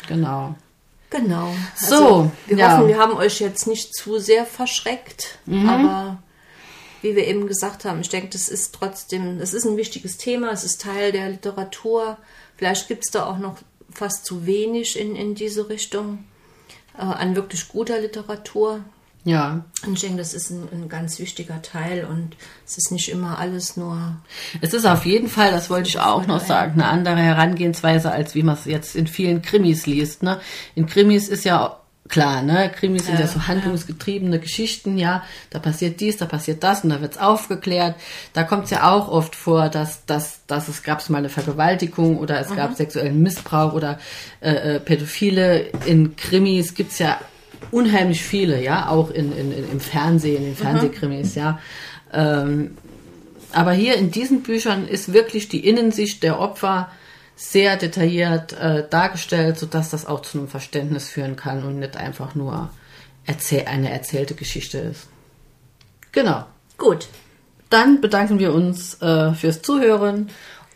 Genau. 0.08 0.56
Genau. 1.10 1.54
Also, 1.80 1.98
so, 1.98 2.32
wir 2.48 2.58
ja. 2.58 2.72
hoffen, 2.72 2.88
wir 2.88 2.98
haben 2.98 3.14
euch 3.14 3.40
jetzt 3.40 3.68
nicht 3.68 3.94
zu 3.96 4.18
sehr 4.18 4.46
verschreckt, 4.46 5.38
mhm. 5.46 5.70
aber 5.70 6.18
wie 7.04 7.16
wir 7.16 7.28
eben 7.28 7.48
gesagt 7.48 7.86
haben, 7.86 8.02
ich 8.02 8.10
denke, 8.10 8.30
das 8.30 8.48
ist 8.48 8.74
trotzdem, 8.74 9.38
das 9.38 9.54
ist 9.54 9.66
ein 9.66 9.78
wichtiges 9.78 10.18
Thema, 10.18 10.52
es 10.52 10.64
ist 10.64 10.82
Teil 10.82 11.12
der 11.12 11.30
Literatur. 11.30 12.18
Vielleicht 12.58 12.88
gibt 12.88 13.04
es 13.06 13.12
da 13.12 13.26
auch 13.26 13.38
noch 13.38 13.58
fast 13.92 14.26
zu 14.26 14.46
wenig 14.46 15.00
in, 15.00 15.16
in 15.16 15.36
diese 15.36 15.70
Richtung 15.70 16.24
äh, 16.98 17.02
an 17.02 17.36
wirklich 17.36 17.68
guter 17.68 18.00
Literatur. 18.00 18.82
Ja. 19.26 19.64
Und 19.86 19.94
ich 19.94 20.02
denke, 20.02 20.18
das 20.18 20.34
ist 20.34 20.50
ein, 20.50 20.68
ein, 20.72 20.90
ganz 20.90 21.20
wichtiger 21.20 21.62
Teil 21.62 22.06
und 22.06 22.36
es 22.66 22.78
ist 22.78 22.92
nicht 22.92 23.10
immer 23.10 23.38
alles 23.38 23.78
nur. 23.78 24.18
Es 24.60 24.74
ist 24.74 24.86
auf 24.86 25.06
jeden 25.06 25.30
Fall, 25.30 25.52
das 25.52 25.70
wollte 25.70 25.88
ich 25.88 26.00
auch 26.00 26.28
noch 26.28 26.44
sagen, 26.46 26.74
eine 26.74 26.88
andere 26.88 27.18
Herangehensweise, 27.18 28.12
als 28.12 28.36
wie 28.36 28.44
man 28.44 28.56
es 28.56 28.66
jetzt 28.66 28.96
in 28.96 29.08
vielen 29.08 29.42
Krimis 29.42 29.86
liest. 29.86 30.24
Ne? 30.24 30.42
In 30.76 30.88
Krimis 30.88 31.30
ist 31.30 31.46
ja 31.46 31.80
klar, 32.10 32.42
ne? 32.42 32.72
Krimis 32.74 33.06
sind 33.06 33.16
ja, 33.16 33.22
ja 33.22 33.28
so 33.28 33.48
handlungsgetriebene 33.48 34.36
ja. 34.36 34.42
Geschichten, 34.42 34.98
ja. 34.98 35.24
Da 35.50 35.60
passiert 35.60 36.00
dies, 36.00 36.18
da 36.18 36.26
passiert 36.26 36.64
das 36.64 36.84
und 36.84 36.90
da 36.90 37.02
wird's 37.02 37.18
aufgeklärt. 37.18 37.96
Da 38.34 38.44
kommt's 38.44 38.70
ja 38.70 38.92
auch 38.92 39.08
oft 39.08 39.36
vor, 39.36 39.70
dass, 39.70 40.06
dass, 40.06 40.46
dass 40.48 40.68
es 40.68 40.84
gab's 40.84 41.10
mal 41.10 41.20
eine 41.20 41.30
Vergewaltigung 41.30 42.18
oder 42.18 42.40
es 42.40 42.50
mhm. 42.50 42.56
gab 42.56 42.76
sexuellen 42.76 43.22
Missbrauch 43.22 43.74
oder 43.74 44.00
äh, 44.42 44.76
äh, 44.76 44.80
Pädophile. 44.80 45.68
In 45.86 46.16
Krimis 46.16 46.76
gibt's 46.76 47.00
ja 47.00 47.20
unheimlich 47.72 48.22
viele, 48.24 48.62
ja, 48.62 48.90
auch 48.90 49.10
in, 49.10 49.32
in, 49.36 49.52
in 49.52 49.72
im 49.72 49.80
Fernsehen, 49.80 50.44
in 50.44 50.52
mhm. 50.52 50.56
Fernsehkrimis, 50.56 51.36
mhm. 51.36 51.42
ja. 51.42 51.60
Ähm, 52.12 52.78
aber 53.54 53.74
hier 53.74 53.96
in 53.96 54.12
diesen 54.12 54.42
Büchern 54.42 54.88
ist 54.88 55.14
wirklich 55.14 55.48
die 55.48 55.66
Innensicht 55.68 56.24
der 56.24 56.40
Opfer 56.40 56.90
sehr 57.36 57.78
detailliert 57.78 58.54
äh, 58.54 58.88
dargestellt, 58.90 59.58
sodass 59.58 59.90
das 59.90 60.06
auch 60.06 60.22
zu 60.22 60.38
einem 60.38 60.48
Verständnis 60.48 61.10
führen 61.10 61.36
kann 61.36 61.64
und 61.64 61.80
nicht 61.80 61.98
einfach 61.98 62.36
nur 62.36 62.70
erzähl 63.26 63.66
eine 63.66 63.92
erzählte 63.92 64.36
Geschichte 64.36 64.78
ist. 64.78 65.08
Genau. 66.12 66.46
Gut. 66.78 67.08
Dann 67.70 68.02
bedanken 68.02 68.40
wir 68.40 68.54
uns 68.54 69.02
äh, 69.02 69.34
fürs 69.34 69.62
Zuhören 69.62 70.30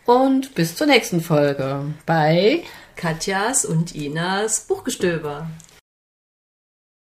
und 0.04 0.54
bis 0.54 0.74
zur 0.74 0.86
nächsten 0.86 1.20
Folge 1.20 1.82
bei 2.06 2.64
Katjas 2.96 3.64
und 3.64 3.94
Inas 3.94 4.62
Buchgestöber. 4.66 5.48